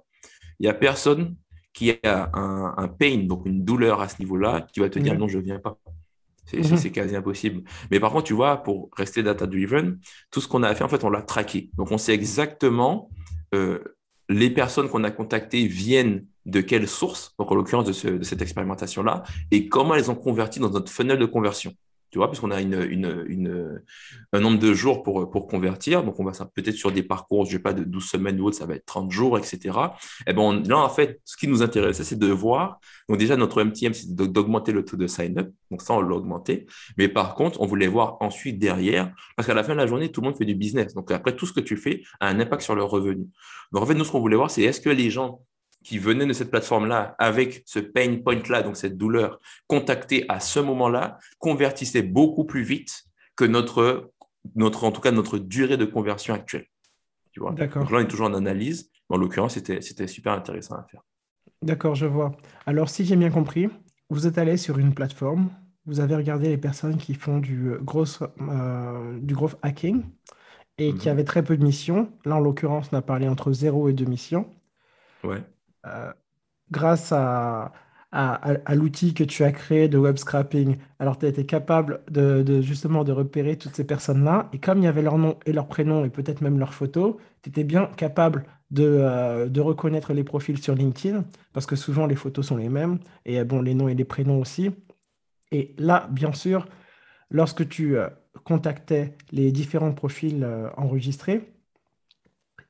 Il 0.61 0.65
n'y 0.65 0.69
a 0.69 0.75
personne 0.75 1.35
qui 1.73 1.91
a 2.03 2.29
un, 2.35 2.87
pain, 2.87 3.23
donc 3.23 3.47
une 3.47 3.65
douleur 3.65 3.99
à 3.99 4.07
ce 4.07 4.19
niveau-là, 4.19 4.61
qui 4.71 4.79
va 4.79 4.89
te 4.89 4.99
dire 4.99 5.17
non, 5.17 5.27
je 5.27 5.39
ne 5.39 5.43
viens 5.43 5.57
pas. 5.57 5.79
Mhm. 6.53 6.77
C'est 6.77 6.91
quasi 6.91 7.15
impossible. 7.15 7.63
Mais 7.89 7.99
par 7.99 8.11
contre, 8.11 8.25
tu 8.25 8.33
vois, 8.33 8.57
pour 8.57 8.91
rester 8.95 9.23
data-driven, 9.23 9.99
tout 10.29 10.39
ce 10.39 10.47
qu'on 10.47 10.61
a 10.61 10.75
fait, 10.75 10.83
en 10.83 10.87
fait, 10.87 11.03
on 11.03 11.09
l'a 11.09 11.23
traqué. 11.23 11.71
Donc, 11.77 11.91
on 11.91 11.97
sait 11.97 12.13
exactement 12.13 13.09
euh, 13.55 13.79
les 14.29 14.51
personnes 14.51 14.87
qu'on 14.87 15.03
a 15.03 15.09
contactées 15.09 15.65
viennent 15.65 16.27
de 16.45 16.61
quelle 16.61 16.87
source, 16.87 17.33
donc 17.39 17.51
en 17.51 17.55
l'occurrence 17.55 17.85
de, 17.85 18.21
cette 18.21 18.41
expérimentation-là, 18.43 19.23
et 19.49 19.67
comment 19.67 19.95
elles 19.95 20.11
ont 20.11 20.15
converti 20.15 20.59
dans 20.59 20.69
notre 20.69 20.91
funnel 20.91 21.17
de 21.17 21.25
conversion. 21.25 21.73
Tu 22.11 22.17
vois, 22.17 22.29
puisqu'on 22.29 22.51
a 22.51 22.57
un 22.57 24.39
nombre 24.39 24.59
de 24.59 24.73
jours 24.73 25.01
pour, 25.01 25.47
convertir, 25.47 26.03
donc 26.03 26.19
on 26.19 26.25
va 26.25 26.31
peut-être 26.53 26.75
sur 26.75 26.91
des 26.91 27.03
parcours, 27.03 27.45
je 27.45 27.51
ne 27.51 27.57
sais 27.57 27.61
pas, 27.61 27.73
de 27.73 27.83
12 27.85 28.03
semaines 28.03 28.39
ou 28.41 28.45
autre, 28.45 28.57
ça 28.57 28.65
va 28.65 28.75
être 28.75 28.85
30 28.85 29.11
jours, 29.11 29.37
etc. 29.37 29.59
Et 29.61 30.31
eh 30.31 30.33
ben 30.33 30.61
là, 30.67 30.77
en 30.77 30.89
fait, 30.89 31.21
ce 31.23 31.37
qui 31.37 31.47
nous 31.47 31.63
intéressait, 31.63 32.03
c'est 32.03 32.19
de 32.19 32.27
voir, 32.27 32.79
donc 33.07 33.17
déjà, 33.17 33.37
notre 33.37 33.63
MTM, 33.63 33.93
c'est 33.93 34.13
d'augmenter 34.13 34.73
le 34.73 34.83
taux 34.83 34.97
de 34.97 35.07
sign-up, 35.07 35.49
donc 35.69 35.81
ça, 35.81 35.93
on 35.93 36.01
l'a 36.01 36.15
augmenté, 36.15 36.67
mais 36.97 37.07
par 37.07 37.33
contre, 37.35 37.61
on 37.61 37.65
voulait 37.65 37.87
voir 37.87 38.17
ensuite 38.19 38.59
derrière, 38.59 39.13
parce 39.37 39.47
qu'à 39.47 39.53
la 39.53 39.63
fin 39.63 39.71
de 39.71 39.77
la 39.77 39.87
journée, 39.87 40.11
tout 40.11 40.19
le 40.19 40.27
monde 40.27 40.37
fait 40.37 40.45
du 40.45 40.55
business, 40.55 40.93
donc 40.93 41.11
après, 41.11 41.35
tout 41.35 41.45
ce 41.45 41.53
que 41.53 41.61
tu 41.61 41.77
fais 41.77 42.03
a 42.19 42.27
un 42.27 42.39
impact 42.39 42.61
sur 42.61 42.75
leur 42.75 42.89
revenu. 42.89 43.27
Donc 43.71 43.83
en 43.83 43.85
fait, 43.85 43.93
nous, 43.93 44.03
ce 44.03 44.11
qu'on 44.11 44.19
voulait 44.19 44.35
voir, 44.35 44.51
c'est 44.51 44.63
est-ce 44.63 44.81
que 44.81 44.89
les 44.89 45.09
gens 45.09 45.41
qui 45.83 45.97
venaient 45.97 46.25
de 46.25 46.33
cette 46.33 46.51
plateforme-là 46.51 47.15
avec 47.17 47.63
ce 47.65 47.79
pain 47.79 48.17
point-là, 48.23 48.61
donc 48.61 48.77
cette 48.77 48.97
douleur, 48.97 49.39
contactée 49.67 50.25
à 50.29 50.39
ce 50.39 50.59
moment-là, 50.59 51.17
convertissaient 51.39 52.03
beaucoup 52.03 52.45
plus 52.45 52.63
vite 52.63 53.03
que 53.35 53.45
notre, 53.45 54.11
notre, 54.55 54.83
en 54.83 54.91
tout 54.91 55.01
cas, 55.01 55.11
notre 55.11 55.37
durée 55.37 55.77
de 55.77 55.85
conversion 55.85 56.33
actuelle. 56.33 56.65
Tu 57.31 57.39
vois? 57.39 57.51
Donc 57.51 57.75
là, 57.75 57.85
on 57.91 57.99
est 57.99 58.07
toujours 58.07 58.27
en 58.27 58.33
analyse. 58.33 58.91
En 59.09 59.17
l'occurrence, 59.17 59.53
c'était, 59.53 59.81
c'était 59.81 60.07
super 60.07 60.33
intéressant 60.33 60.75
à 60.75 60.85
faire. 60.89 61.01
D'accord, 61.61 61.95
je 61.95 62.05
vois. 62.05 62.31
Alors, 62.65 62.89
si 62.89 63.05
j'ai 63.05 63.15
bien 63.15 63.29
compris, 63.29 63.69
vous 64.09 64.27
êtes 64.27 64.37
allé 64.37 64.57
sur 64.57 64.77
une 64.77 64.93
plateforme, 64.93 65.49
vous 65.85 65.99
avez 65.99 66.15
regardé 66.15 66.49
les 66.49 66.57
personnes 66.57 66.97
qui 66.97 67.13
font 67.13 67.39
du 67.39 67.71
gros, 67.81 68.05
euh, 68.41 69.19
du 69.19 69.33
gros 69.33 69.49
hacking 69.61 70.03
et 70.77 70.93
qui 70.93 71.07
mhm. 71.07 71.11
avaient 71.11 71.23
très 71.23 71.43
peu 71.43 71.57
de 71.57 71.63
missions. 71.63 72.11
Là, 72.25 72.35
en 72.35 72.39
l'occurrence, 72.39 72.89
on 72.91 72.97
a 72.97 73.01
parlé 73.01 73.27
entre 73.27 73.51
0 73.51 73.89
et 73.89 73.93
2 73.93 74.05
missions. 74.05 74.49
Ouais. 75.23 75.43
Euh, 75.85 76.11
grâce 76.71 77.11
à, 77.11 77.73
l'outil 78.75 79.13
que 79.13 79.23
tu 79.23 79.43
as 79.43 79.51
créé 79.51 79.87
de 79.87 79.97
web 79.97 80.17
scrapping, 80.17 80.77
alors 80.99 81.17
tu 81.17 81.25
as 81.25 81.29
été 81.29 81.45
capable 81.45 82.01
de, 82.09 82.61
justement 82.61 83.03
de 83.03 83.11
repérer 83.11 83.57
toutes 83.57 83.75
ces 83.75 83.85
personnes-là. 83.85 84.49
Et 84.53 84.59
comme 84.59 84.79
il 84.79 84.83
y 84.83 84.87
avait 84.87 85.01
leur 85.01 85.17
nom 85.17 85.37
et 85.45 85.53
leur 85.53 85.67
prénom 85.67 86.05
et 86.05 86.09
peut-être 86.09 86.41
même 86.41 86.59
leur 86.59 86.73
photo, 86.73 87.19
tu 87.41 87.49
étais 87.49 87.63
bien 87.63 87.87
capable 87.97 88.45
de, 88.69 88.83
euh, 88.85 89.49
reconnaître 89.57 90.13
les 90.13 90.23
profils 90.23 90.61
sur 90.61 90.75
LinkedIn, 90.75 91.25
parce 91.53 91.65
que 91.65 91.75
souvent 91.75 92.05
les 92.05 92.15
photos 92.15 92.47
sont 92.47 92.57
les 92.57 92.69
mêmes, 92.69 92.99
et 93.25 93.39
euh, 93.39 93.45
bon, 93.45 93.61
les 93.61 93.73
noms 93.73 93.87
et 93.89 93.95
les 93.95 94.05
prénoms 94.05 94.39
aussi. 94.39 94.71
Et 95.51 95.75
là, 95.77 96.07
bien 96.11 96.33
sûr, 96.33 96.67
lorsque 97.29 97.67
tu 97.67 97.97
contactais 98.45 99.17
les 99.31 99.51
différents 99.51 99.93
profils 99.93 100.47
enregistrés, 100.77 101.51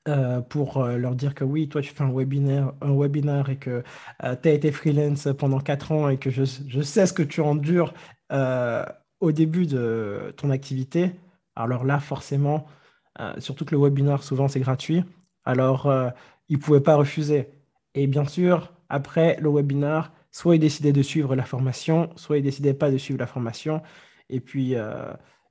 euh, 0.08 0.42
pour 0.42 0.78
euh, 0.78 0.98
leur 0.98 1.14
dire 1.16 1.36
que 1.36 1.44
oui, 1.44 1.70
toi 1.70 1.82
tu 1.82 1.94
fais 1.94 2.04
un 2.04 2.12
webinaire, 2.12 2.74
un 2.82 2.92
webinaire 2.98 3.50
et 3.52 3.58
que 3.58 3.84
euh, 4.24 4.36
tu 4.42 4.50
as 4.50 4.52
été 4.54 4.72
freelance 4.72 5.28
pendant 5.38 5.60
4 5.60 5.92
ans 5.92 6.10
et 6.10 6.18
que 6.18 6.32
je, 6.32 6.44
je 6.68 6.82
sais 6.82 7.06
ce 7.06 7.14
que 7.14 7.22
tu 7.24 7.40
endures 7.42 7.94
au 9.20 9.32
début 9.32 9.68
de 9.68 10.34
ton 10.38 10.50
activité. 10.50 11.12
Alors 11.56 11.84
là, 11.84 12.00
forcément, 12.00 12.66
surtout 13.40 13.66
que 13.66 13.76
le 13.76 13.82
webinaire, 13.82 14.24
souvent 14.24 14.48
c'est 14.48 14.60
gratuit, 14.62 15.04
alors 15.46 15.92
ils 16.50 16.58
ne 16.58 16.62
pouvaient 16.62 16.82
pas 16.82 16.96
refuser. 16.96 17.50
Et 17.94 18.08
bien 18.08 18.26
sûr, 18.26 18.74
après 18.90 19.38
le 19.42 19.50
webinaire, 19.50 20.12
soit 20.32 20.56
ils 20.56 20.60
décidaient 20.60 20.94
de 20.94 21.02
suivre 21.04 21.36
la 21.36 21.44
formation, 21.46 22.10
soit 22.16 22.38
ils 22.38 22.44
décidaient 22.44 22.74
pas 22.74 22.90
de 22.92 22.98
suivre 22.98 23.20
la 23.20 23.28
formation. 23.28 23.82
Et 24.30 24.40
puis, 24.40 24.76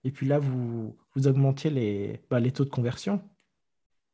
et 0.04 0.10
puis 0.10 0.26
là, 0.26 0.38
vous, 0.38 0.96
vous 1.14 1.28
augmentiez 1.28 1.70
les, 1.70 2.22
bah, 2.30 2.40
les 2.40 2.52
taux 2.52 2.64
de 2.64 2.70
conversion. 2.70 3.22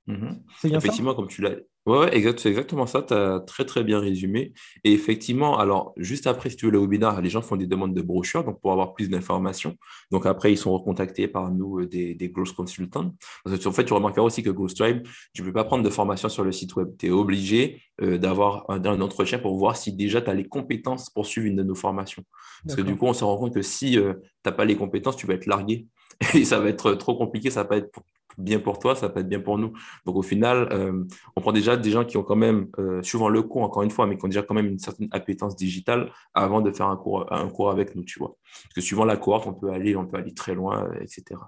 Mhm. 0.07 0.43
Effectivement, 0.65 1.15
comme 1.15 1.29
tu 1.29 1.43
l'as. 1.43 1.57
Ouais, 1.87 2.17
exact, 2.17 2.41
c'est 2.41 2.49
exactement 2.49 2.87
ça. 2.87 3.03
Tu 3.03 3.15
as 3.15 3.41
très, 3.47 3.65
très 3.65 3.85
bien 3.85 4.01
résumé. 4.01 4.53
Et 4.83 4.93
effectivement, 4.93 5.57
alors, 5.57 5.93
juste 5.97 6.27
après, 6.27 6.51
si 6.51 6.57
tu 6.57 6.67
veux, 6.67 6.73
le 6.73 6.81
webinaire, 6.81 7.21
les 7.21 7.31
gens 7.31 7.43
font 7.43 7.57
des 7.57 7.69
demandes 7.69 7.95
de 7.95 8.03
brochures 8.03 8.43
donc 8.43 8.61
pour 8.61 8.73
avoir 8.73 8.93
plus 8.93 9.09
d'informations. 9.09 9.77
Donc, 10.11 10.27
après, 10.27 10.53
ils 10.53 10.57
sont 10.57 10.73
recontactés 10.73 11.29
par 11.29 11.53
nous, 11.53 11.81
euh, 11.81 11.87
des, 11.87 12.15
des 12.15 12.29
growth 12.29 12.53
consultants. 12.55 13.15
Parce 13.45 13.59
que, 13.59 13.69
en 13.69 13.73
fait, 13.73 13.85
tu 13.85 13.93
remarqueras 13.93 14.27
aussi 14.27 14.43
que 14.43 14.51
Growth 14.51 14.75
Tribe, 14.75 15.07
tu 15.33 15.43
ne 15.43 15.47
peux 15.47 15.53
pas 15.53 15.63
prendre 15.63 15.85
de 15.85 15.91
formation 15.91 16.29
sur 16.29 16.43
le 16.43 16.51
site 16.51 16.75
web. 16.75 16.89
Tu 16.99 17.07
es 17.07 17.11
obligé 17.11 17.81
euh, 18.03 18.19
d'avoir 18.19 18.69
un, 18.69 18.85
un, 18.85 19.01
entretien 19.01 19.39
pour 19.39 19.57
voir 19.57 19.77
si 19.77 19.93
déjà 19.93 20.21
tu 20.21 20.29
as 20.29 20.35
les 20.35 20.49
compétences 20.49 21.09
pour 21.09 21.25
suivre 21.25 21.47
une 21.47 21.57
de 21.57 21.63
nos 21.63 21.77
formations. 21.77 22.25
Parce 22.65 22.75
que 22.75 22.83
du 22.83 22.97
coup, 22.97 23.07
on 23.07 23.13
se 23.13 23.23
rend 23.23 23.39
compte 23.39 23.55
que 23.55 23.63
si 23.63 23.97
euh, 23.97 24.15
tu 24.15 24.31
n'as 24.45 24.53
pas 24.53 24.65
les 24.65 24.77
compétences, 24.77 25.17
tu 25.17 25.29
vas 25.29 25.35
être 25.35 25.47
largué. 25.47 25.87
Et 26.35 26.45
ça 26.45 26.59
va 26.59 26.69
être 26.69 26.95
trop 26.95 27.17
compliqué, 27.17 27.51
ça 27.51 27.63
va 27.63 27.69
pas 27.69 27.77
être 27.77 27.91
bien 28.39 28.59
pour 28.61 28.79
toi, 28.79 28.95
ça 28.95 29.09
peut 29.09 29.21
être 29.21 29.29
bien 29.29 29.41
pour 29.41 29.59
nous. 29.59 29.73
Donc 30.05 30.17
au 30.17 30.23
final, 30.23 30.69
euh, 30.73 31.05
on 31.37 31.41
prend 31.41 31.53
déjà 31.53 31.77
des 31.77 31.91
gens 31.91 32.05
qui 32.05 32.17
ont 32.17 32.23
quand 32.23 32.37
même, 32.37 32.69
euh, 32.79 33.03
souvent 33.03 33.29
le 33.29 33.43
cours, 33.43 33.63
encore 33.63 33.83
une 33.83 33.91
fois, 33.91 34.07
mais 34.07 34.17
qui 34.17 34.25
ont 34.25 34.29
déjà 34.29 34.43
quand 34.43 34.55
même 34.55 34.67
une 34.67 34.79
certaine 34.79 35.09
appétence 35.11 35.57
digitale 35.57 36.11
avant 36.35 36.61
de 36.61 36.71
faire 36.71 36.87
un 36.87 36.97
cours, 36.97 37.71
avec 37.71 37.95
nous, 37.95 38.05
tu 38.05 38.19
vois. 38.19 38.37
Parce 38.65 38.75
que 38.75 38.81
suivant 38.81 39.05
la 39.05 39.17
cohorte, 39.17 39.47
on 39.47 39.55
peut 39.55 39.71
aller, 39.71 39.97
on 39.97 40.07
peut 40.07 40.17
aller 40.17 40.35
très 40.35 40.55
loin, 40.55 40.89
etc. 41.01 41.41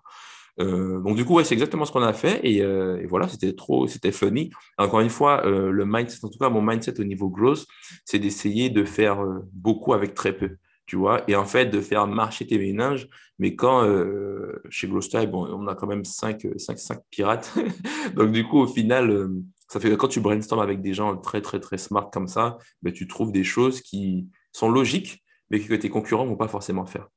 Euh, 0.60 1.00
donc 1.00 1.16
du 1.16 1.24
coup, 1.24 1.34
ouais, 1.34 1.44
c'est 1.44 1.54
exactement 1.54 1.84
ce 1.84 1.92
qu'on 1.92 2.02
a 2.02 2.12
fait 2.12 2.40
et, 2.42 2.58
et 2.58 3.06
voilà, 3.06 3.28
c'était 3.28 3.54
trop, 3.54 3.86
c'était 3.86 4.12
funny. 4.12 4.50
Encore 4.76 5.00
une 5.00 5.10
fois, 5.10 5.42
le 5.46 5.84
mindset, 5.86 6.24
en 6.24 6.28
tout 6.28 6.38
cas 6.38 6.48
mon 6.48 6.62
mindset 6.62 7.00
au 7.00 7.04
niveau 7.04 7.28
growth, 7.28 7.66
c'est 8.04 8.18
d'essayer 8.18 8.70
de 8.70 8.84
faire 8.84 9.24
beaucoup 9.52 9.92
avec 9.92 10.14
très 10.14 10.32
peu 10.32 10.56
tu 10.88 10.96
vois, 10.96 11.22
et 11.28 11.36
en 11.36 11.44
fait 11.44 11.66
de 11.66 11.82
faire 11.82 12.06
marcher 12.06 12.46
tes 12.46 12.58
ménages. 12.58 13.08
Mais 13.38 13.54
quand 13.54 13.84
euh, 13.84 14.62
chez 14.70 14.88
Glowstyle, 14.88 15.30
bon, 15.30 15.46
on 15.46 15.68
a 15.68 15.74
quand 15.74 15.86
même 15.86 16.02
5, 16.02 16.46
5, 16.56 16.78
5 16.78 17.00
pirates. 17.10 17.54
Donc 18.16 18.32
du 18.32 18.48
coup, 18.48 18.58
au 18.58 18.66
final, 18.66 19.10
euh, 19.10 19.28
ça 19.68 19.80
fait 19.80 19.90
que 19.90 19.94
quand 19.96 20.08
tu 20.08 20.20
brainstorms 20.20 20.62
avec 20.62 20.80
des 20.80 20.94
gens 20.94 21.14
très, 21.18 21.42
très, 21.42 21.60
très 21.60 21.76
smart 21.76 22.10
comme 22.10 22.26
ça, 22.26 22.56
ben, 22.80 22.90
tu 22.90 23.06
trouves 23.06 23.32
des 23.32 23.44
choses 23.44 23.82
qui 23.82 24.28
sont 24.50 24.70
logiques, 24.70 25.22
mais 25.50 25.60
que 25.60 25.74
tes 25.74 25.90
concurrents 25.90 26.24
ne 26.24 26.30
vont 26.30 26.36
pas 26.36 26.48
forcément 26.48 26.86
faire. 26.86 27.08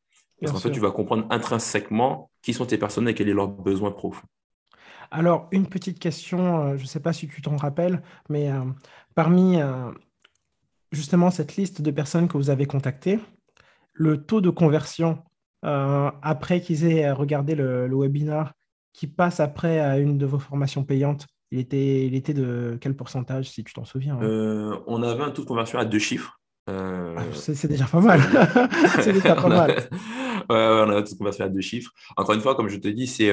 Parce 0.41 0.51
qu'en 0.51 0.60
fait, 0.60 0.71
tu 0.71 0.81
vas 0.81 0.91
comprendre 0.91 1.25
intrinsèquement 1.29 2.29
qui 2.41 2.53
sont 2.53 2.65
tes 2.65 2.77
personnes 2.77 3.07
et 3.07 3.13
quels 3.13 3.29
sont 3.29 3.36
leurs 3.36 3.47
besoins 3.47 3.91
profonds. 3.91 4.27
Alors, 5.12 5.47
une 5.51 5.67
petite 5.67 5.99
question, 5.99 6.60
euh, 6.60 6.77
je 6.77 6.81
ne 6.81 6.88
sais 6.88 6.99
pas 6.99 7.13
si 7.13 7.29
tu 7.29 7.41
t'en 7.41 7.55
rappelles, 7.55 8.01
mais 8.27 8.49
parmi 9.15 9.60
justement 10.91 11.31
cette 11.31 11.55
liste 11.55 11.81
de 11.81 11.91
personnes 11.91 12.27
que 12.27 12.36
vous 12.36 12.49
avez 12.49 12.65
contactées, 12.65 13.19
le 13.93 14.23
taux 14.23 14.41
de 14.41 14.49
conversion 14.49 15.19
euh, 15.63 16.10
après 16.23 16.62
qu'ils 16.62 16.86
aient 16.86 17.12
regardé 17.12 17.54
le, 17.54 17.88
le, 17.88 17.95
webinaire 17.95 18.54
qui 18.93 19.06
passe 19.06 19.39
après 19.39 19.80
à 19.80 19.99
une 19.99 20.17
de 20.17 20.25
vos 20.25 20.39
formations 20.39 20.84
payantes, 20.84 21.27
il 21.51 21.60
était, 21.60 22.06
il 22.08 22.15
était 22.15 22.34
de 22.34 22.77
quel 22.82 22.95
pourcentage, 22.95 23.49
si 23.49 23.63
tu 23.63 23.73
t'en 23.73 23.86
souviens 23.86 24.15
hein? 24.15 24.23
Euh, 24.23 24.77
On 24.88 25.04
avait 25.04 25.23
un 25.23 25.32
taux 25.32 25.43
de 25.43 25.47
conversion 25.47 25.77
à 25.77 25.86
deux 25.86 25.99
chiffres. 25.99 26.39
Euh, 26.69 27.15
ah, 27.17 27.23
c'est 27.34 27.67
déjà 27.67 27.86
pas 27.86 27.99
mal. 27.99 28.21
c'est 29.01 29.13
déjà 29.13 29.36
pas 29.36 29.49
mal. 29.49 29.71
ouais, 30.49 30.49
on 30.49 30.89
a 30.89 30.97
un 30.97 31.01
taux 31.04 31.13
de 31.13 31.17
conversion 31.17 31.45
à 31.45 31.49
deux 31.49 31.62
chiffres. 31.62 31.91
Encore 32.17 32.34
une 32.34 32.41
fois, 32.41 32.56
comme 32.56 32.69
je 32.69 32.77
te 32.77 32.88
dis, 32.88 33.08
c'est, 33.08 33.30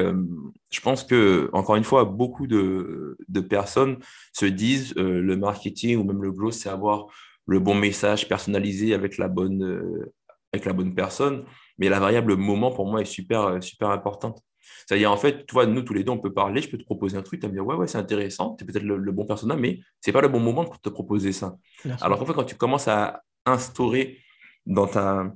je 0.71 0.81
pense 0.81 1.05
que, 1.05 1.49
encore 1.53 1.77
une 1.77 1.85
fois, 1.85 2.05
beaucoup 2.05 2.47
de, 2.47 3.17
de 3.29 3.41
personnes 3.41 3.99
se 4.33 4.47
disent 4.47 4.95
le 4.97 5.37
marketing 5.37 5.99
ou 5.99 6.05
même 6.05 6.23
le 6.23 6.33
growth, 6.33 6.55
c'est 6.55 6.71
avoir 6.71 7.07
le 7.47 7.61
bon 7.61 7.75
message 7.75 8.29
personnalisé 8.29 8.93
avec 8.95 9.19
la 9.19 9.29
bonne, 9.29 10.09
avec 10.53 10.65
la 10.65 10.73
bonne 10.73 10.95
personne. 10.95 11.45
Mais 11.79 11.89
la 11.89 12.01
variable 12.01 12.37
moment, 12.37 12.71
pour 12.71 12.87
moi, 12.87 13.01
est 13.01 13.05
super, 13.05 13.43
euh, 13.43 13.61
super 13.61 13.91
importante. 13.91 14.43
C'est-à-dire, 14.87 15.11
en 15.11 15.17
fait, 15.17 15.47
tu 15.47 15.55
vois, 15.55 15.67
nous, 15.67 15.83
tous 15.83 15.95
les 15.95 16.05
deux, 16.05 16.13
on 16.13 16.19
peut 16.19 16.33
parler, 16.33 16.63
je 16.63 16.69
peux 16.69 16.79
te 16.79 16.85
proposer 16.85 17.17
un 17.17 17.23
truc, 17.23 17.41
tu 17.41 17.47
vas 17.47 17.51
me 17.51 17.55
dire, 17.55 17.67
ouais, 17.67 17.77
ouais, 17.77 17.87
c'est 17.87 17.99
intéressant, 17.99 18.55
tu 18.55 18.65
es 18.65 18.67
peut-être 18.67 18.85
le, 18.85 19.13
bon 19.13 19.25
personnage, 19.25 19.59
mais 19.59 19.81
ce 20.01 20.11
n'est 20.11 20.13
pas 20.13 20.21
le 20.21 20.29
bon 20.29 20.41
moment 20.41 20.65
pour 20.65 20.81
te 20.81 20.89
proposer 20.89 21.33
ça. 21.33 21.57
Alors 22.01 22.19
qu'en 22.19 22.27
fait, 22.27 22.35
quand 22.35 22.45
tu 22.45 22.55
commences 22.55 22.89
à 22.89 23.23
instaurer 23.47 24.19
dans 24.67 24.87
ta, 24.87 25.33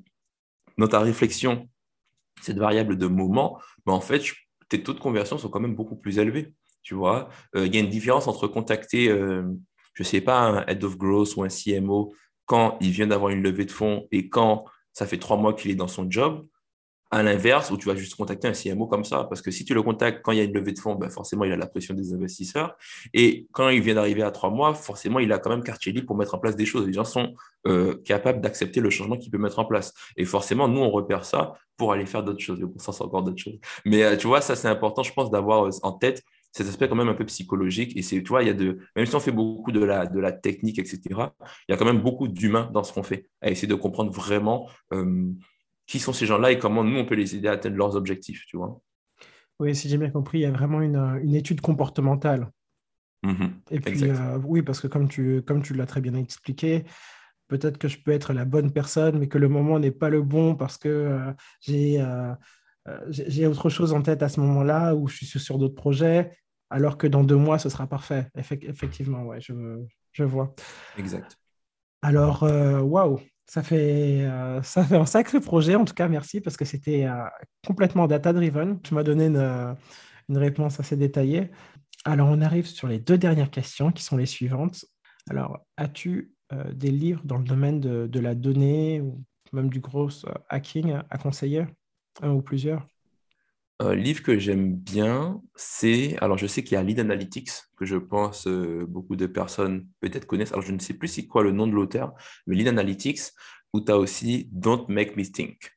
dans 0.77 0.88
ta 0.88 1.01
réflexion 1.01 1.68
cette 2.40 2.59
variable 2.59 2.96
de 2.96 3.07
moment, 3.07 3.59
ben, 3.87 3.92
en 3.92 4.01
fait, 4.01 4.22
tes 4.68 4.83
taux 4.83 4.92
de 4.92 5.01
conversion 5.01 5.38
sont 5.38 5.48
quand 5.48 5.61
même 5.61 5.75
beaucoup 5.75 5.96
plus 5.96 6.18
élevés. 6.18 6.55
Tu 6.83 6.94
vois, 6.94 7.29
euh, 7.55 7.66
il 7.66 7.75
y 7.75 7.79
a 7.79 7.81
une 7.81 7.90
différence 7.90 8.27
entre 8.27 8.48
contacter 8.48 9.09
euh, 9.09 9.44
je 9.94 10.03
ne 10.03 10.07
sais 10.07 10.20
pas, 10.20 10.40
un 10.40 10.66
head 10.66 10.83
of 10.85 10.96
growth 10.96 11.37
ou 11.37 11.42
un 11.42 11.48
CMO 11.48 12.14
quand 12.46 12.77
il 12.81 12.90
vient 12.90 13.07
d'avoir 13.07 13.31
une 13.31 13.42
levée 13.42 13.64
de 13.64 13.70
fonds 13.70 14.07
et 14.11 14.29
quand 14.29 14.64
ça 14.92 15.07
fait 15.07 15.18
trois 15.18 15.37
mois 15.37 15.55
qu'il 15.55 15.70
est 15.70 15.76
dans 15.76 15.88
son 15.88 16.11
job, 16.11 16.46
à 17.12 17.22
l'inverse, 17.22 17.70
où 17.70 17.76
tu 17.76 17.88
vas 17.88 17.94
juste 17.94 18.14
contacter 18.14 18.48
un 18.48 18.52
CMO 18.52 18.87
comme 18.87 19.05
ça, 19.05 19.24
parce 19.24 19.42
que 19.42 19.50
si 19.50 19.66
tu 19.66 19.74
le 19.74 19.83
contactes 19.83 20.22
quand 20.22 20.33
il 20.33 20.38
y 20.38 20.40
a 20.40 20.44
une 20.44 20.55
levée 20.55 20.72
de 20.72 20.78
fonds, 20.78 20.94
ben 20.94 21.11
forcément, 21.11 21.44
il 21.44 21.52
a 21.52 21.57
la 21.57 21.66
pression 21.66 21.92
des 21.92 22.14
investisseurs. 22.14 22.74
Et 23.12 23.46
quand 23.52 23.68
il 23.68 23.83
vient 23.83 23.94
d'arriver 23.94 24.22
à 24.22 24.31
trois 24.31 24.48
mois, 24.48 24.72
forcément, 24.72 25.18
il 25.18 25.31
a 25.31 25.38
quand 25.38 25.50
même 25.50 25.62
quartier 25.62 25.92
libre 25.92 26.07
pour 26.07 26.16
mettre 26.16 26.35
en 26.35 26.38
place 26.38 26.57
des 26.57 26.64
choses. 26.64 26.87
Les 26.87 26.94
gens 26.94 27.05
sont 27.05 27.35
euh, 27.66 28.00
capables 28.07 28.40
d'accepter 28.40 28.81
le 28.81 28.88
changement 28.88 29.18
qu'il 29.18 29.31
peut 29.31 29.37
mettre 29.37 29.59
en 29.59 29.66
place. 29.66 29.92
Et 30.16 30.24
forcément, 30.24 30.68
nous, 30.68 30.81
on 30.81 30.90
repère 30.90 31.26
ça 31.26 31.52
pour 31.76 31.92
aller 31.92 32.07
faire 32.07 32.24
d'autres 32.24 32.42
choses. 32.42 32.59
Le 32.59 32.66
bon 32.66 32.78
sens, 32.78 33.02
encore 33.02 33.22
d'autres 33.22 33.42
choses. 33.42 33.59
Mais 33.85 34.02
euh, 34.05 34.16
tu 34.16 34.26
vois, 34.26 34.40
ça, 34.40 34.57
c'est 34.57 34.68
important, 34.68 35.02
je 35.02 35.12
pense, 35.12 35.31
d'avoir 35.31 35.66
euh, 35.66 35.70
en 35.83 35.92
tête 35.92 36.22
cet 36.52 36.68
aspect 36.68 36.88
quand 36.88 36.96
même 36.96 37.08
un 37.08 37.14
peu 37.14 37.26
psychologique. 37.26 37.96
Et 37.96 38.02
c'est, 38.02 38.22
tu 38.22 38.28
vois, 38.28 38.42
il 38.42 38.46
y 38.46 38.50
a 38.50 38.54
de, 38.54 38.78
même 38.94 39.06
si 39.06 39.14
on 39.14 39.20
fait 39.20 39.32
beaucoup 39.32 39.72
de 39.72 39.82
la, 39.82 40.06
de 40.06 40.20
la 40.20 40.32
technique, 40.32 40.78
etc., 40.78 41.00
il 41.08 41.72
y 41.72 41.72
a 41.72 41.76
quand 41.76 41.84
même 41.84 42.02
beaucoup 42.02 42.28
d'humains 42.28 42.70
dans 42.72 42.84
ce 42.84 42.92
qu'on 42.92 43.02
fait, 43.02 43.28
à 43.40 43.50
essayer 43.50 43.68
de 43.68 43.74
comprendre 43.74 44.12
vraiment 44.12 44.68
qui 45.86 45.98
sont 45.98 46.12
ces 46.12 46.26
gens-là 46.26 46.52
et 46.52 46.58
comment 46.58 46.84
nous, 46.84 46.98
on 46.98 47.04
peut 47.04 47.14
les 47.14 47.36
aider 47.36 47.48
à 47.48 47.52
atteindre 47.52 47.76
leurs 47.76 47.96
objectifs, 47.96 48.44
tu 48.46 48.56
vois. 48.56 48.80
Oui, 49.58 49.74
si 49.76 49.88
j'ai 49.88 49.98
bien 49.98 50.10
compris, 50.10 50.38
il 50.38 50.42
y 50.42 50.46
a 50.46 50.50
vraiment 50.50 50.80
une, 50.80 50.96
une 51.22 51.34
étude 51.34 51.60
comportementale. 51.60 52.50
Mm-hmm. 53.24 53.50
et 53.70 53.80
puis, 53.80 54.10
euh, 54.10 54.38
oui, 54.44 54.62
parce 54.62 54.80
que 54.80 54.88
comme 54.88 55.08
tu, 55.08 55.42
comme 55.42 55.62
tu 55.62 55.74
l'as 55.74 55.86
très 55.86 56.00
bien 56.00 56.14
expliqué, 56.14 56.84
peut-être 57.46 57.78
que 57.78 57.86
je 57.86 57.98
peux 58.00 58.10
être 58.10 58.32
la 58.32 58.44
bonne 58.44 58.72
personne, 58.72 59.18
mais 59.18 59.28
que 59.28 59.38
le 59.38 59.48
moment 59.48 59.78
n'est 59.78 59.92
pas 59.92 60.08
le 60.08 60.22
bon 60.22 60.56
parce 60.56 60.76
que 60.76 60.88
euh, 60.88 61.18
euh, 61.28 61.32
j'ai 61.60 62.04
j'ai 63.09 63.47
autre 63.47 63.71
chose 63.71 63.92
en 63.92 64.03
tête 64.03 64.23
à 64.23 64.29
ce 64.29 64.40
moment-là 64.40 64.95
ou 64.95 65.07
je 65.09 65.25
suis 65.25 65.38
sur 65.38 65.59
d'autres 65.59 65.75
projets, 65.75 66.31
alors 66.71 66.99
que 66.99 67.07
dans 67.07 67.25
deux 67.25 67.37
mois, 67.37 67.59
ce 67.59 67.68
sera 67.68 67.87
parfait. 67.87 68.29
effectivement, 68.35 69.23
ouais, 69.23 69.40
je, 69.40 69.53
je 70.12 70.25
vois. 70.25 70.55
Exact. 70.97 71.37
Alors, 72.03 72.42
waouh, 72.42 73.21
ça 73.53 73.62
fait, 73.62 74.23
euh, 74.23 74.62
ça 74.62 74.85
fait 74.85 74.97
un 74.97 75.07
sacré 75.07 75.40
projet, 75.40 75.75
en 75.75 75.85
tout 75.85 75.95
cas, 75.95 76.09
merci, 76.09 76.40
parce 76.40 76.57
que 76.57 76.64
c'était 76.64 77.07
euh, 77.07 77.25
complètement 77.66 78.07
data-driven. 78.07 78.81
Tu 78.81 78.95
m'as 78.95 79.03
donné 79.03 79.27
une, 79.27 79.77
une, 80.29 80.38
réponse 80.38 80.81
assez 80.81 80.97
détaillée. 80.97 81.51
Alors, 82.05 82.29
on 82.31 82.40
arrive 82.40 82.66
sur 82.66 82.88
les 82.88 82.99
deux 82.99 83.18
dernières 83.18 83.51
questions 83.51 83.92
qui 83.92 84.03
sont 84.03 84.16
les 84.16 84.27
suivantes. 84.27 84.85
Alors, 85.29 85.59
as-tu 85.77 86.33
euh, 86.53 86.73
des 86.73 86.90
livres 86.90 87.23
dans 87.25 87.38
le 87.38 87.45
domaine 87.45 87.81
de, 87.81 88.07
de, 88.07 88.21
la 88.21 88.35
donnée 88.35 89.01
ou 89.01 89.23
même 89.53 89.68
du 89.68 89.81
gros 89.81 90.09
hacking 90.49 90.97
à 91.11 91.18
conseiller? 91.18 91.66
Un 92.20 92.31
ou 92.33 92.42
plusieurs 92.42 92.87
un 93.79 93.94
livre 93.94 94.22
que 94.22 94.38
j'aime 94.38 94.75
bien, 94.75 95.42
c'est. 95.55 96.16
Alors, 96.20 96.38
je 96.38 96.46
sais 96.46 96.62
qu'il 96.62 96.75
y 96.75 96.77
a 96.77 96.83
Lead 96.83 97.01
Analytics, 97.01 97.51
que 97.77 97.85
je 97.85 97.96
pense 97.96 98.46
euh, 98.46 98.87
beaucoup 98.88 99.16
de 99.16 99.27
personnes 99.27 99.88
peut-être 100.01 100.27
connaissent. 100.27 100.53
Alors, 100.53 100.64
je 100.64 100.72
ne 100.72 100.79
sais 100.79 100.94
plus 100.94 101.09
c'est 101.09 101.27
quoi 101.27 101.42
le 101.42 101.53
nom 101.53 101.66
de 101.66 101.72
l'auteur, 101.72 102.14
mais 102.46 102.55
Lead 102.57 102.68
Analytics, 102.68 103.33
où 103.72 103.81
tu 103.81 103.90
as 103.90 103.98
aussi 103.98 104.48
Don't 104.53 104.87
Make 104.88 105.16
Me 105.16 105.25
Think, 105.25 105.72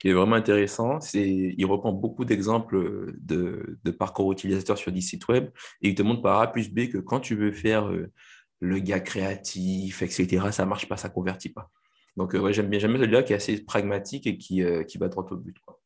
qui 0.00 0.08
est 0.08 0.12
vraiment 0.12 0.36
intéressant. 0.36 0.98
Il 1.14 1.64
reprend 1.66 1.92
beaucoup 1.92 2.24
d'exemples 2.24 3.14
de, 3.18 3.78
parcours 3.98 4.32
utilisateurs 4.32 4.78
sur 4.78 4.92
des 4.92 5.00
sites 5.00 5.28
web 5.28 5.50
et 5.80 5.88
il 5.90 5.94
te 5.94 6.02
montre 6.02 6.22
par 6.22 6.40
A 6.40 6.50
plus 6.50 6.70
B 6.70 6.88
que 6.88 6.98
quand 6.98 7.20
tu 7.20 7.34
veux 7.34 7.52
faire 7.52 7.88
euh, 7.88 8.10
le 8.60 8.78
gars 8.78 9.00
créatif, 9.00 10.02
etc., 10.02 10.50
ça 10.52 10.64
ne 10.64 10.68
marche 10.68 10.88
pas, 10.88 10.96
ça 10.96 11.08
ne 11.08 11.14
convertit 11.14 11.50
pas. 11.50 11.70
Donc, 12.16 12.34
euh, 12.34 12.40
ouais, 12.40 12.52
j'aime 12.52 12.68
bien, 12.68 12.80
celui-là 12.80 13.22
qui 13.22 13.32
est 13.32 13.36
assez 13.36 13.64
pragmatique 13.64 14.26
et 14.26 14.36
qui, 14.38 14.62
qui 14.88 14.98
va 14.98 15.08
droit 15.08 15.26
au 15.30 15.36
but. 15.36 15.58
Quoi. 15.60 15.80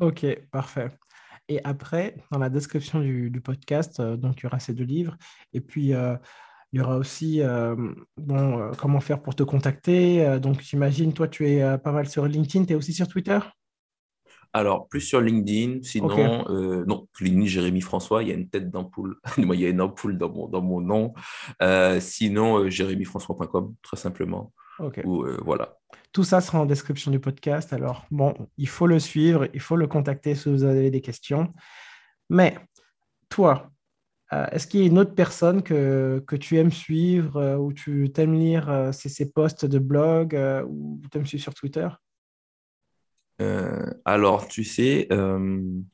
Ok, 0.00 0.26
parfait. 0.50 0.90
Et 1.48 1.62
après, 1.64 2.16
dans 2.30 2.38
la 2.38 2.48
description 2.48 3.00
du, 3.00 3.40
podcast, 3.42 4.00
euh, 4.00 4.16
donc 4.16 4.38
il 4.38 4.44
y 4.44 4.46
aura 4.46 4.58
ces 4.58 4.72
deux 4.72 4.84
livres. 4.84 5.16
Et 5.52 5.60
puis, 5.60 5.92
euh, 5.92 6.16
il 6.72 6.78
y 6.78 6.82
aura 6.82 6.96
aussi 6.96 7.42
euh, 7.42 7.76
bon, 8.16 8.72
comment 8.78 9.00
faire 9.00 9.22
pour 9.22 9.34
te 9.34 9.42
contacter. 9.42 10.38
donc, 10.40 10.60
j'imagine, 10.60 11.12
toi, 11.12 11.28
tu 11.28 11.48
es 11.48 11.78
pas 11.78 11.92
mal 11.92 12.08
sur 12.08 12.26
LinkedIn. 12.26 12.64
Tu 12.64 12.72
es 12.72 12.76
aussi 12.76 12.92
sur 12.92 13.06
Twitter? 13.06 13.38
Alors, 14.52 14.88
plus 14.88 15.00
sur 15.00 15.20
LinkedIn, 15.20 15.82
sinon, 15.82 16.44
non, 16.86 17.06
LinkedIn, 17.20 17.46
Jérémy 17.46 17.80
François, 17.80 18.22
il 18.22 18.28
y 18.28 18.32
a 18.32 18.34
une 18.34 18.48
tête 18.48 18.70
d'ampoule, 18.70 19.16
il 19.38 19.60
y 19.60 19.66
a 19.66 19.68
une 19.68 19.80
ampoule 19.80 20.18
dans 20.18 20.30
mon, 20.30 20.48
dans 20.48 20.62
mon 20.62 20.80
nom. 20.80 21.12
sinon, 22.00 22.68
jérémyfrançois.com, 22.68 23.74
très 23.82 23.96
simplement. 23.96 24.52
Ok. 24.78 25.00
voilà. 25.04 25.78
Tout 26.12 26.24
ça 26.24 26.40
sera 26.40 26.60
en 26.60 26.66
description 26.66 27.10
du 27.10 27.20
podcast. 27.20 27.72
Alors, 27.72 28.06
bon, 28.10 28.34
il 28.56 28.68
faut 28.68 28.86
le 28.86 28.98
suivre, 28.98 29.48
il 29.54 29.60
faut 29.60 29.76
le 29.76 29.86
contacter 29.86 30.34
si 30.34 30.48
vous 30.48 30.64
avez 30.64 30.90
des 30.90 31.00
questions. 31.00 31.52
Mais 32.30 32.56
toi, 33.28 33.70
euh, 34.32 34.46
est-ce 34.52 34.66
qu'il 34.66 34.80
y 34.80 34.84
a 34.84 34.86
une 34.86 34.98
autre 34.98 35.14
personne 35.14 35.62
que, 35.62 36.22
que 36.26 36.36
tu 36.36 36.56
aimes 36.56 36.72
suivre 36.72 37.36
euh, 37.36 37.56
ou 37.56 37.72
tu 37.72 38.10
aimes 38.16 38.34
lire 38.34 38.70
euh, 38.70 38.92
ses, 38.92 39.30
posts 39.30 39.64
de 39.64 39.78
blog 39.78 40.36
ou 40.68 41.00
tu 41.10 41.18
aimes 41.18 41.26
suivre 41.26 41.42
sur 41.42 41.54
Twitter? 41.54 41.88
Alors, 44.04 44.48
tu 44.48 44.64
sais, 44.64 45.08
comme 45.08 45.86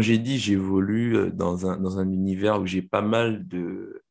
j'ai 0.00 0.18
dit, 0.18 0.38
j'évolue 0.38 1.30
dans 1.32 1.70
un, 1.70 1.76
dans 1.76 1.98
un 1.98 2.10
univers 2.10 2.60
où 2.60 2.66
j'ai 2.66 2.82
pas 2.82 3.02
mal 3.02 3.46
de, 3.46 4.03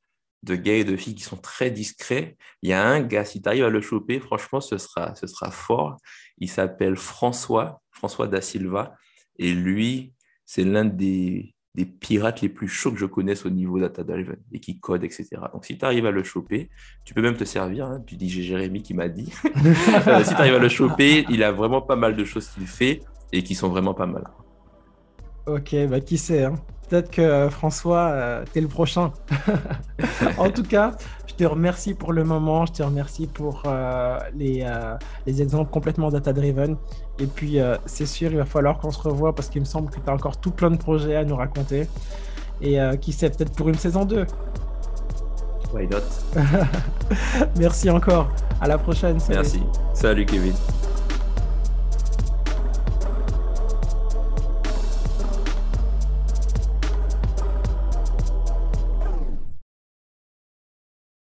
de 0.44 0.56
gars 0.56 0.76
et 0.76 0.84
de 0.84 0.96
filles 0.96 1.16
qui 1.16 1.24
sont 1.24 1.38
très 1.38 1.72
discrets. 1.72 2.38
Il 2.62 2.70
y 2.70 2.74
a 2.74 2.86
un 2.86 3.02
gars, 3.02 3.26
si 3.26 3.42
tu 3.42 3.48
arrives 3.48 3.64
à 3.64 3.70
le 3.70 3.82
choper, 3.82 4.20
franchement, 4.20 4.62
ce 4.62 4.78
sera, 4.78 5.16
ce 5.16 5.26
sera 5.26 5.52
fort. 5.52 5.98
Il 6.38 6.50
s'appelle 6.50 6.98
François, 6.98 7.82
François 7.92 8.28
Da 8.28 8.42
Silva. 8.42 8.94
Et 9.40 9.54
lui, 9.54 10.14
c'est 10.46 10.66
l'un 10.66 10.84
des, 10.84 11.56
des, 11.76 11.86
pirates 11.86 12.42
les 12.42 12.50
plus 12.50 12.68
chauds 12.68 12.92
que 12.92 13.00
je 13.00 13.06
connaisse 13.06 13.46
au 13.46 13.50
niveau 13.50 13.80
data 13.80 14.04
driven 14.04 14.38
et 14.52 14.60
qui 14.60 14.80
code, 14.80 15.04
etc. 15.06 15.30
Donc, 15.54 15.66
si 15.66 15.78
tu 15.78 15.86
arrives 15.86 16.06
à 16.06 16.12
le 16.12 16.24
choper, 16.24 16.70
tu 17.06 17.14
peux 17.14 17.22
même 17.22 17.38
te 17.38 17.46
servir. 17.46 17.86
Hein. 17.86 18.04
Tu 18.06 18.16
dis, 18.16 18.30
j'ai 18.30 18.44
Jérémy 18.44 18.84
qui 18.84 18.94
m'a 18.94 19.08
dit. 19.08 19.32
Euh, 20.06 20.24
si 20.24 20.36
tu 20.36 20.42
arrives 20.42 20.56
à 20.56 20.60
le 20.60 20.70
choper, 20.70 21.26
il 21.30 21.44
a 21.44 21.52
vraiment 21.52 21.82
pas 21.82 21.96
mal 21.96 22.16
de 22.16 22.26
choses 22.26 22.50
qu'il 22.50 22.68
fait 22.68 23.02
et 23.32 23.44
qui 23.44 23.56
sont 23.56 23.70
vraiment 23.70 23.94
pas 23.94 24.06
mal. 24.06 24.24
Ok, 25.46 25.76
bah 25.90 26.00
qui 26.00 26.18
sait, 26.18 26.46
hein 26.46 26.56
Peut-être 26.90 27.12
que 27.12 27.22
euh, 27.22 27.50
François, 27.50 28.10
euh, 28.12 28.44
tu 28.52 28.60
es 28.60 28.62
le 28.62 28.68
prochain. 28.68 29.12
en 30.38 30.50
tout 30.50 30.64
cas, 30.64 30.92
je 31.28 31.34
te 31.34 31.44
remercie 31.44 31.94
pour 31.94 32.14
le 32.14 32.24
moment, 32.24 32.66
je 32.66 32.74
te 32.74 32.84
remercie 32.84 33.28
pour 33.28 33.64
euh, 33.66 34.20
les, 34.36 34.66
les, 35.26 35.42
exemples 35.42 35.72
complètement 35.72 36.10
data-driven. 36.12 36.78
Et 37.20 37.26
puis, 37.26 37.58
c'est 37.86 38.06
sûr, 38.06 38.32
il 38.32 38.38
va 38.38 38.46
falloir 38.46 38.78
qu'on 38.78 38.92
se 38.92 39.02
revoie 39.02 39.34
parce 39.34 39.50
qu'il 39.50 39.62
me 39.62 39.66
semble 39.66 39.90
que 39.90 40.00
tu 40.00 40.08
as 40.10 40.14
encore 40.14 40.38
tout 40.38 40.52
plein 40.52 40.70
de 40.70 40.78
projets 40.78 41.16
à 41.16 41.26
nous 41.26 41.36
raconter. 41.36 41.88
Et 42.62 42.78
qui 43.02 43.12
sait, 43.12 43.30
peut-être 43.30 43.54
pour 43.54 43.70
une 43.70 43.76
saison 43.76 44.06
2. 44.06 44.26
Why 45.74 45.88
not? 45.88 45.98
Merci 47.58 47.90
encore. 47.90 48.30
À 48.62 48.68
la 48.68 48.78
prochaine. 48.78 49.18
Merci. 49.30 49.64
Salut 49.96 50.26
Kevin. 50.26 50.54